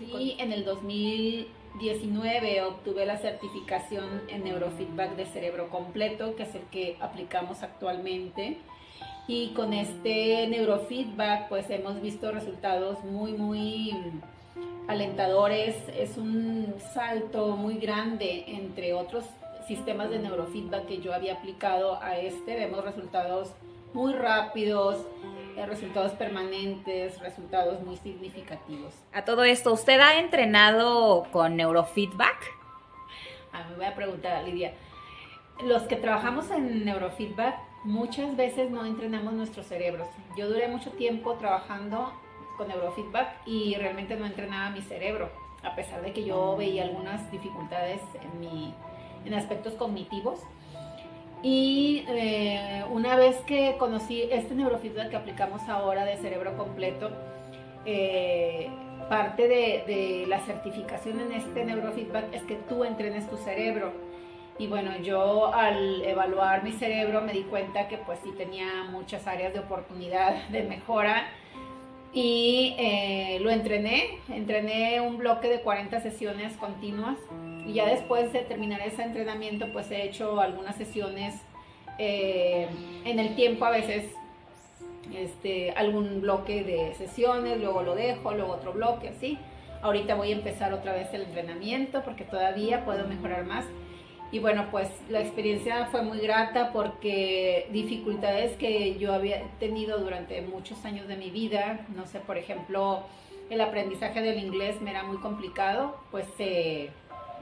[0.00, 6.54] Y en el 2000 19 obtuve la certificación en neurofeedback de cerebro completo, que es
[6.54, 8.58] el que aplicamos actualmente.
[9.28, 13.92] Y con este neurofeedback pues hemos visto resultados muy, muy
[14.88, 15.76] alentadores.
[15.96, 19.24] Es un salto muy grande entre otros
[19.66, 22.54] sistemas de neurofeedback que yo había aplicado a este.
[22.54, 23.50] Vemos resultados
[23.92, 25.04] muy rápidos,
[25.64, 28.94] resultados permanentes, resultados muy significativos.
[29.12, 32.36] A todo esto, ¿usted ha entrenado con neurofeedback?
[33.52, 34.74] Ah, me voy a preguntar a Lidia.
[35.64, 40.08] Los que trabajamos en neurofeedback muchas veces no entrenamos nuestros cerebros.
[40.36, 42.12] Yo duré mucho tiempo trabajando
[42.58, 45.30] con neurofeedback y realmente no entrenaba mi cerebro,
[45.62, 48.74] a pesar de que yo veía algunas dificultades en, mi,
[49.24, 50.40] en aspectos cognitivos
[51.42, 57.10] y eh, una vez que conocí este neurofeedback que aplicamos ahora de cerebro completo,
[57.84, 58.68] eh,
[59.08, 63.92] parte de, la certificación en este neurofeedback es que tú entrenes tu cerebro.
[64.58, 69.26] Y bueno, yo al evaluar mi cerebro me di cuenta que pues sí tenía muchas
[69.26, 71.28] áreas de oportunidad de mejora.
[72.12, 77.18] Y eh, lo entrené, entrené un bloque de 40 sesiones continuas
[77.66, 81.34] y ya después de terminar ese entrenamiento, pues he hecho algunas sesiones
[81.98, 82.68] eh,
[83.04, 84.04] en el tiempo, a veces
[85.14, 89.38] este, algún bloque de sesiones, luego lo dejo, luego otro bloque, así.
[89.82, 93.64] Ahorita voy a empezar otra vez el entrenamiento porque todavía puedo mejorar más.
[94.32, 100.40] Y bueno, pues la experiencia fue muy grata porque dificultades que yo había tenido durante
[100.42, 103.04] muchos años de mi vida, no sé, por ejemplo,
[103.50, 106.90] el aprendizaje del inglés me era muy complicado, pues se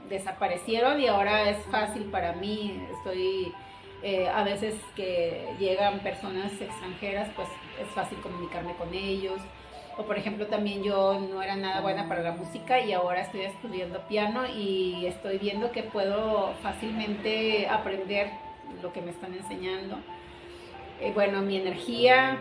[0.09, 2.81] desaparecieron y ahora es fácil para mí.
[2.97, 3.53] Estoy
[4.03, 7.47] eh, a veces que llegan personas extranjeras, pues
[7.81, 9.41] es fácil comunicarme con ellos.
[9.97, 13.41] O por ejemplo también yo no era nada buena para la música y ahora estoy
[13.41, 18.29] estudiando piano y estoy viendo que puedo fácilmente aprender
[18.81, 19.97] lo que me están enseñando.
[20.99, 22.37] Eh, bueno, mi energía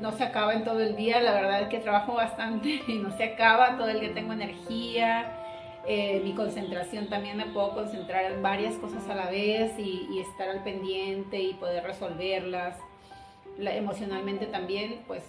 [0.00, 3.16] no se acaba en todo el día, la verdad es que trabajo bastante y no
[3.16, 5.45] se acaba, todo el día tengo energía
[5.88, 10.48] eh, mi concentración también me puedo concentrar en varias cosas a la vez y, estar
[10.48, 12.78] al pendiente y poder resolverlas.
[13.58, 15.22] emocionalmente también, pues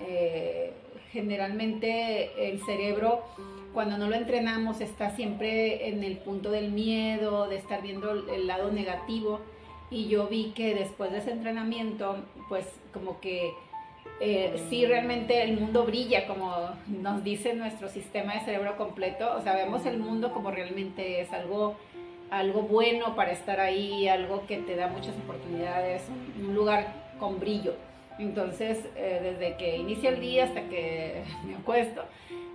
[0.00, 0.72] eh,
[1.12, 3.24] generalmente el cerebro
[3.72, 8.46] cuando no lo entrenamos está siempre en el punto del miedo, de estar viendo el
[8.46, 9.40] lado negativo
[9.90, 12.16] y yo vi que después de ese entrenamiento,
[12.48, 13.52] pues como que
[14.22, 16.54] eh, sí realmente el mundo brilla, como
[16.86, 21.32] nos dice nuestro sistema de cerebro completo, o sea, vemos el mundo como realmente es
[21.32, 21.76] algo,
[22.30, 26.02] algo bueno para estar ahí, algo que te da muchas oportunidades,
[26.38, 27.74] un lugar con brillo.
[28.18, 32.04] Entonces, eh, desde que inicia el día hasta que me acuesto,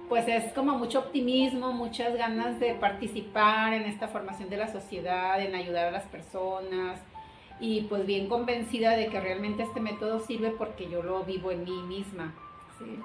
[0.08, 5.42] pues es como mucho optimismo, muchas ganas de participar en esta formación de la sociedad,
[5.42, 7.00] en ayudar a las personas
[7.60, 11.64] y pues bien convencida de que realmente este método sirve porque yo lo vivo en
[11.64, 12.34] mí misma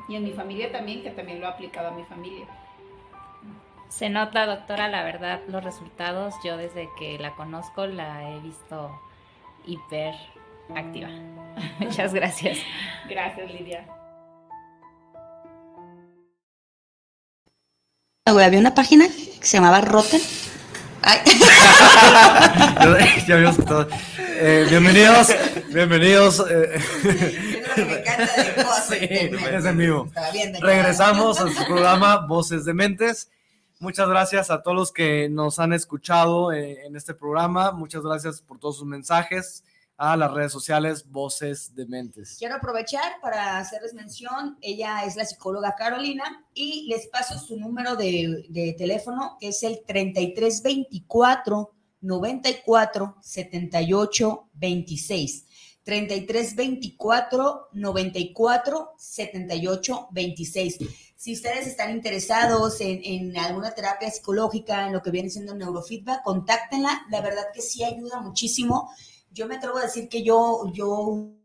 [0.09, 2.47] y en mi familia también, que también lo he aplicado a mi familia.
[3.89, 6.35] Se nota, doctora, la verdad, los resultados.
[6.45, 9.01] Yo desde que la conozco la he visto
[9.67, 10.15] hiper
[10.75, 11.09] activa.
[11.79, 12.59] Muchas gracias.
[13.09, 13.85] Gracias, Lidia.
[18.27, 20.21] Había una página que se llamaba Rotten.
[21.03, 21.21] Ay.
[23.27, 23.59] ya habíamos.
[24.19, 25.29] Eh, bienvenidos,
[25.73, 26.45] bienvenidos.
[26.51, 26.81] Eh,
[28.89, 30.11] sí, es en vivo.
[30.61, 33.31] Regresamos a su programa Voces de Mentes.
[33.79, 37.73] Muchas gracias a todos los que nos han escuchado eh, en este programa.
[37.73, 39.65] Muchas gracias por todos sus mensajes
[40.03, 42.37] a las redes sociales Voces de Mentes.
[42.39, 47.97] Quiero aprovechar para hacerles mención, ella es la psicóloga Carolina y les paso su número
[47.97, 55.45] de, de teléfono, que es el 3324 94 78 26.
[55.83, 60.79] 33 24 94 78 26.
[61.15, 66.23] Si ustedes están interesados en, en, alguna terapia psicológica, en lo que viene siendo neurofeedback,
[66.23, 67.03] contáctenla.
[67.11, 68.91] La verdad que sí ayuda muchísimo.
[69.31, 71.41] Yo me atrevo a decir que yo, yo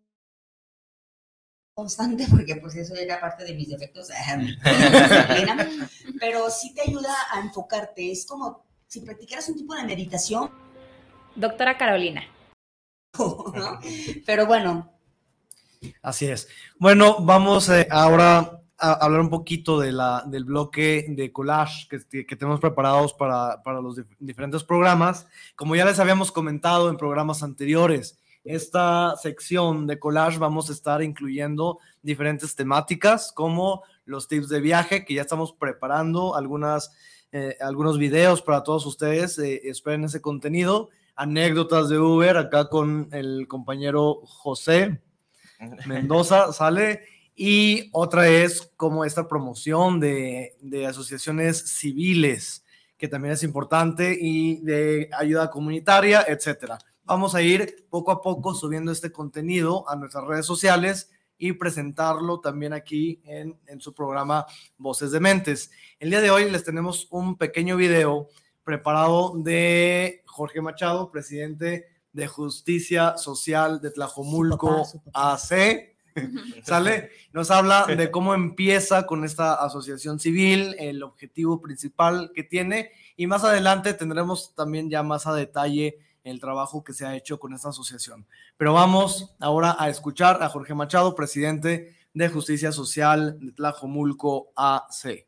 [1.75, 4.09] constante, porque pues eso era parte de mis defectos,
[6.19, 8.11] pero sí te ayuda a enfocarte.
[8.11, 10.49] Es como si practicaras un tipo de meditación.
[11.35, 12.23] Doctora Carolina.
[14.25, 14.91] Pero bueno.
[16.01, 16.47] Así es.
[16.79, 22.25] Bueno, vamos eh, ahora a hablar un poquito de la, del bloque de collage que,
[22.25, 25.27] que tenemos preparados para, para los dif diferentes programas.
[25.55, 31.01] Como ya les habíamos comentado en programas anteriores, esta sección de collage vamos a estar
[31.01, 36.95] incluyendo diferentes temáticas como los tips de viaje, que ya estamos preparando algunas,
[37.31, 39.39] eh, algunos videos para todos ustedes.
[39.39, 40.89] Eh, esperen ese contenido.
[41.15, 45.01] Anécdotas de Uber, acá con el compañero José
[45.87, 52.63] Mendoza, sale y otra es como esta promoción de, de, asociaciones civiles,
[52.97, 56.77] que también es importante, y de ayuda comunitaria, etcétera.
[57.03, 62.39] Vamos a ir poco a poco subiendo este contenido a nuestras redes sociales y presentarlo
[62.39, 64.45] también aquí en, en su programa
[64.77, 65.71] Voces de Mentes.
[65.99, 68.29] El día de hoy les tenemos un pequeño video
[68.63, 75.94] preparado de Jorge Machado, presidente de Justicia Social de Tlajomulco AC
[76.63, 77.09] ¿Sale?
[77.33, 83.27] Nos habla de cómo empieza con esta asociación civil, el objetivo principal que tiene y
[83.27, 87.53] más adelante tendremos también ya más a detalle el trabajo que se ha hecho con
[87.53, 88.25] esta asociación.
[88.57, 95.27] Pero vamos ahora a escuchar a Jorge Machado, presidente de Justicia Social de Tlajomulco AC.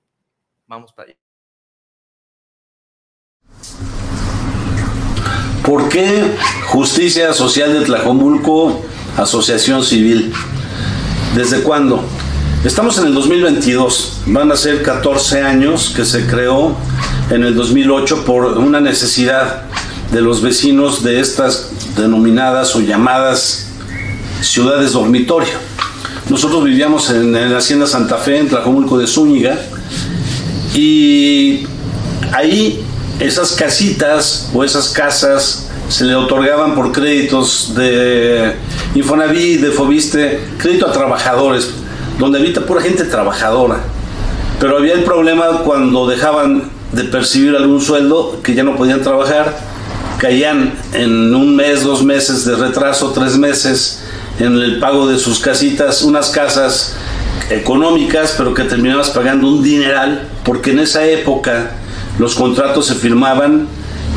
[0.65, 1.17] Vamos para allá.
[5.63, 6.35] ¿Por qué
[6.67, 8.81] Justicia Social de Tlajomulco,
[9.17, 10.33] Asociación Civil?
[11.37, 12.03] ¿Desde cuándo?
[12.63, 16.75] Estamos en el 2022, van a ser 14 años que se creó
[17.29, 19.65] en el 2008 por una necesidad
[20.11, 23.67] de los vecinos de estas denominadas o llamadas
[24.41, 25.53] ciudades dormitorio.
[26.27, 29.59] Nosotros vivíamos en, en la Hacienda Santa Fe, en Tlajomulco de Zúñiga,
[30.73, 31.67] y
[32.31, 32.83] ahí
[33.19, 38.53] esas casitas o esas casas se le otorgaban por créditos de
[38.95, 41.69] Infonavit, de Fobiste, crédito a trabajadores,
[42.19, 43.77] donde habita pura gente trabajadora.
[44.59, 49.57] Pero había el problema cuando dejaban de percibir algún sueldo, que ya no podían trabajar,
[50.17, 54.03] caían en un mes, dos meses de retraso, tres meses
[54.39, 56.95] en el pago de sus casitas, unas casas
[57.49, 61.71] económicas, pero que terminabas pagando un dineral, porque en esa época
[62.19, 63.67] los contratos se firmaban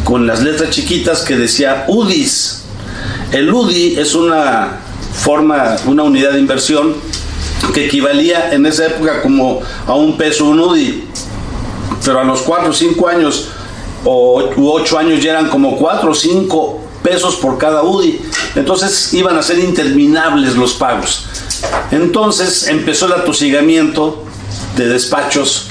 [0.04, 2.62] con las letras chiquitas que decía UDIs.
[3.32, 4.80] El UDI es una
[5.14, 6.94] forma, una unidad de inversión
[7.72, 11.04] que equivalía en esa época como a un peso un UDI.
[12.04, 13.48] Pero a los 4 o 5 años
[14.04, 18.20] o 8 años ya eran como 4 o 5 pesos por cada UDI.
[18.56, 21.26] Entonces iban a ser interminables los pagos.
[21.90, 24.24] Entonces empezó el atosigamiento
[24.76, 25.69] de despachos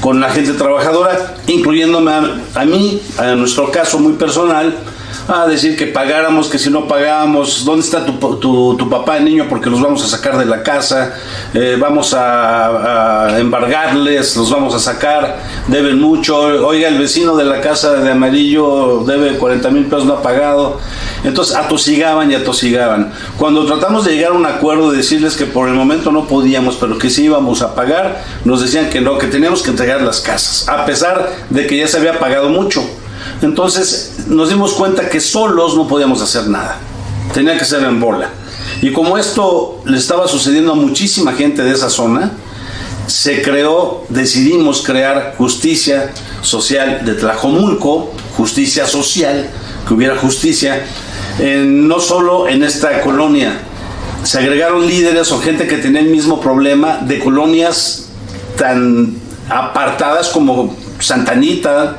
[0.00, 2.12] con la gente trabajadora, incluyéndome
[2.54, 4.74] a, mí, a nuestro caso muy personal,
[5.28, 9.46] a decir que pagáramos, que si no pagábamos, ¿dónde está tu, tu, tu papá niño?
[9.48, 11.14] Porque los vamos a sacar de la casa,
[11.52, 17.44] eh, vamos a, a, embargarles, los vamos a sacar, deben mucho, oiga, el vecino de
[17.44, 20.80] la casa de amarillo debe 40 mil pesos, no ha pagado.
[21.24, 23.12] Entonces atosigaban y atosigaban.
[23.36, 26.76] Cuando tratamos de llegar a un acuerdo, de decirles que por el momento no podíamos,
[26.76, 30.20] pero que sí íbamos a pagar, nos decían que no, que teníamos que entregar las
[30.20, 32.82] casas, a pesar de que ya se había pagado mucho.
[33.42, 36.78] Entonces nos dimos cuenta que solos no podíamos hacer nada,
[37.32, 38.30] tenía que ser en bola.
[38.82, 42.32] Y como esto le estaba sucediendo a muchísima gente de esa zona,
[43.06, 46.12] se creó, decidimos crear justicia
[46.42, 49.48] social de Tlajomulco, justicia social,
[49.86, 50.84] que hubiera justicia,
[51.40, 53.60] no solo en esta colonia,
[54.22, 58.10] se agregaron líderes o gente que tenía el mismo problema de colonias
[58.56, 59.14] tan
[59.48, 61.98] apartadas como Santanita,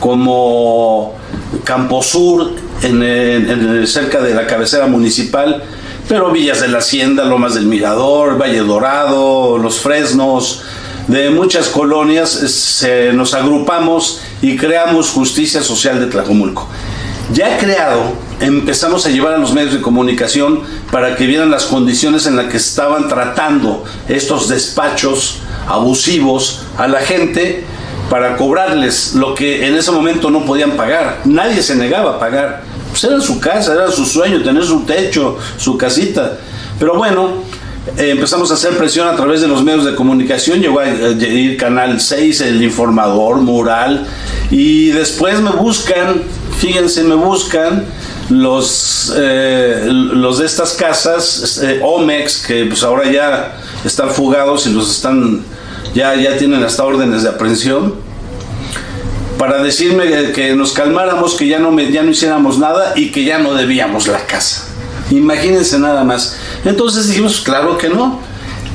[0.00, 1.14] como
[1.62, 5.62] Camposur, en, en, cerca de la cabecera municipal,
[6.08, 10.64] pero Villas de la Hacienda, Lomas del Mirador, Valle Dorado, Los Fresnos,
[11.06, 16.68] de muchas colonias se, nos agrupamos y creamos Justicia Social de Tlajomulco.
[17.32, 22.26] Ya creado, empezamos a llevar a los medios de comunicación para que vieran las condiciones
[22.26, 25.38] en las que estaban tratando estos despachos
[25.68, 27.64] abusivos a la gente
[28.10, 31.20] para cobrarles lo que en ese momento no podían pagar.
[31.24, 32.62] Nadie se negaba a pagar.
[32.90, 36.36] Pues era su casa, era su sueño, tener su techo, su casita.
[36.80, 37.44] Pero bueno,
[37.96, 40.60] eh, empezamos a hacer presión a través de los medios de comunicación.
[40.60, 44.04] Llegó a ir Canal 6, El Informador, Mural.
[44.50, 46.22] Y después me buscan,
[46.58, 47.86] fíjense, me buscan
[48.28, 54.72] los, eh, los de estas casas, eh, Omex, que pues ahora ya están fugados y
[54.72, 55.44] los están
[55.94, 57.94] ya, ya tienen hasta órdenes de aprehensión,
[59.38, 63.24] para decirme que nos calmáramos, que ya no, me, ya no hiciéramos nada y que
[63.24, 64.66] ya no debíamos la casa.
[65.10, 66.36] Imagínense nada más.
[66.64, 68.20] Entonces dijimos, claro que no.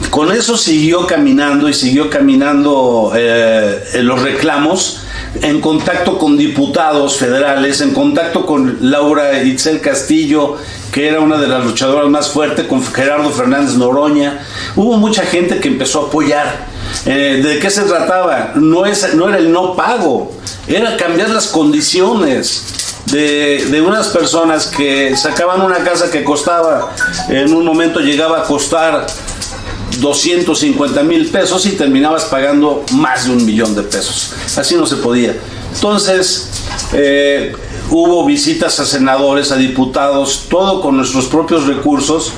[0.10, 5.05] Con eso siguió caminando y siguió caminando eh, los reclamos
[5.42, 10.58] en contacto con diputados federales, en contacto con Laura Itzel Castillo,
[10.92, 14.46] que era una de las luchadoras más fuertes, con Gerardo Fernández Noroña.
[14.76, 16.68] Hubo mucha gente que empezó a apoyar.
[17.06, 18.54] Eh, ¿De qué se trataba?
[18.56, 20.32] No, es, no era el no pago,
[20.68, 22.72] era cambiar las condiciones.
[23.06, 26.92] De, de, unas personas que sacaban una casa que costaba,
[27.30, 29.06] en un momento llegaba a costar
[30.00, 34.34] 250 mil pesos y terminabas pagando más de un millón de pesos.
[34.58, 35.36] Así no se podía.
[35.74, 36.50] Entonces,
[36.94, 37.54] eh,
[37.90, 42.34] hubo visitas a senadores, a diputados, todo con nuestros propios recursos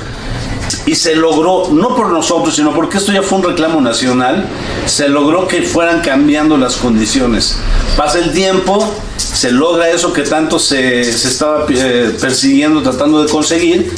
[0.85, 4.47] y se logró, no por nosotros, sino porque esto ya fue un reclamo nacional,
[4.85, 7.57] se logró que fueran cambiando las condiciones.
[7.95, 13.29] Pasa el tiempo, se logra eso que tanto se, se estaba eh, persiguiendo, tratando de
[13.29, 13.93] conseguir,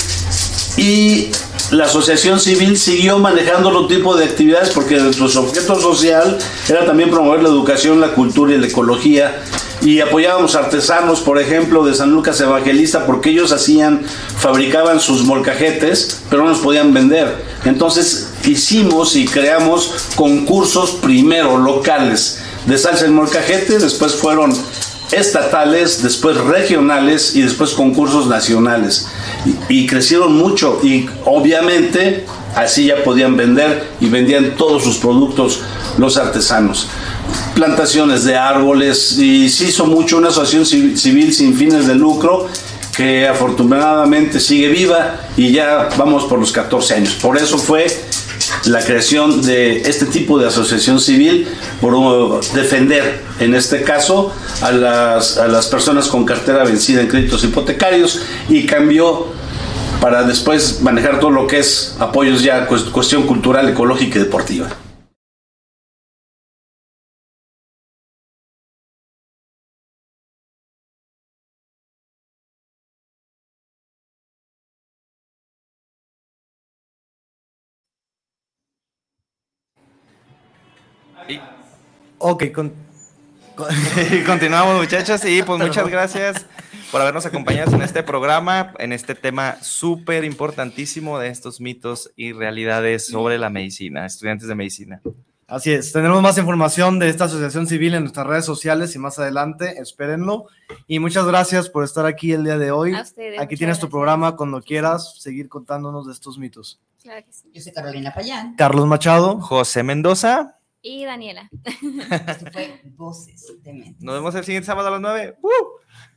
[0.77, 1.29] y
[1.71, 7.11] la asociación civil siguió manejando otro tipo de actividades porque nuestro objeto social era también
[7.11, 9.43] promover la educación, la cultura y la ecología.
[9.81, 14.01] Y apoyábamos artesanos, por ejemplo, de San Lucas Evangelista, porque ellos hacían,
[14.37, 17.45] fabricaban sus molcajetes, pero no los podían vender.
[17.63, 24.53] Entonces hicimos y creamos concursos primero locales de salsa en molcajete, después fueron
[25.11, 29.07] estatales, después regionales y después concursos nacionales.
[29.69, 32.25] Y, crecieron mucho y obviamente
[32.55, 35.61] así ya podían vender y vendían todos sus productos
[35.97, 36.87] los artesanos.
[37.55, 42.47] Plantaciones de árboles y se hizo mucho una asociación civil sin fines de lucro
[42.95, 47.13] que afortunadamente sigue viva y ya vamos por los 14 años.
[47.13, 47.87] Por eso fue
[48.65, 51.47] la creación de este tipo de asociación civil
[51.81, 57.43] por defender, en este caso, a las, a las personas con cartera vencida en créditos
[57.43, 59.27] hipotecarios y cambió
[60.01, 64.69] para después manejar todo lo que es apoyos ya cuestión cultural, ecológica y deportiva.
[82.21, 82.73] Ok, con,
[84.25, 86.45] continuamos muchachos y pues muchas gracias
[86.91, 92.33] por habernos acompañado en este programa, en este tema súper importantísimo de estos mitos y
[92.33, 95.01] realidades sobre la medicina, estudiantes de medicina.
[95.47, 99.17] Así es, tendremos más información de esta asociación civil en nuestras redes sociales y más
[99.17, 100.47] adelante, espérenlo.
[100.87, 102.93] Y muchas gracias por estar aquí el día de hoy.
[102.93, 106.81] Ustedes, aquí tienes tu programa cuando quieras seguir contándonos de estos mitos.
[107.01, 107.49] Claro que sí.
[107.53, 108.55] Yo soy Carolina Payán.
[108.57, 109.39] Carlos Machado.
[109.39, 110.58] José Mendoza.
[110.81, 111.49] Y Daniela.
[112.27, 113.97] Esto fue Voces de Mente.
[113.99, 115.37] Nos vemos el siguiente sábado a las 9.
[115.41, 115.49] ¡Uh!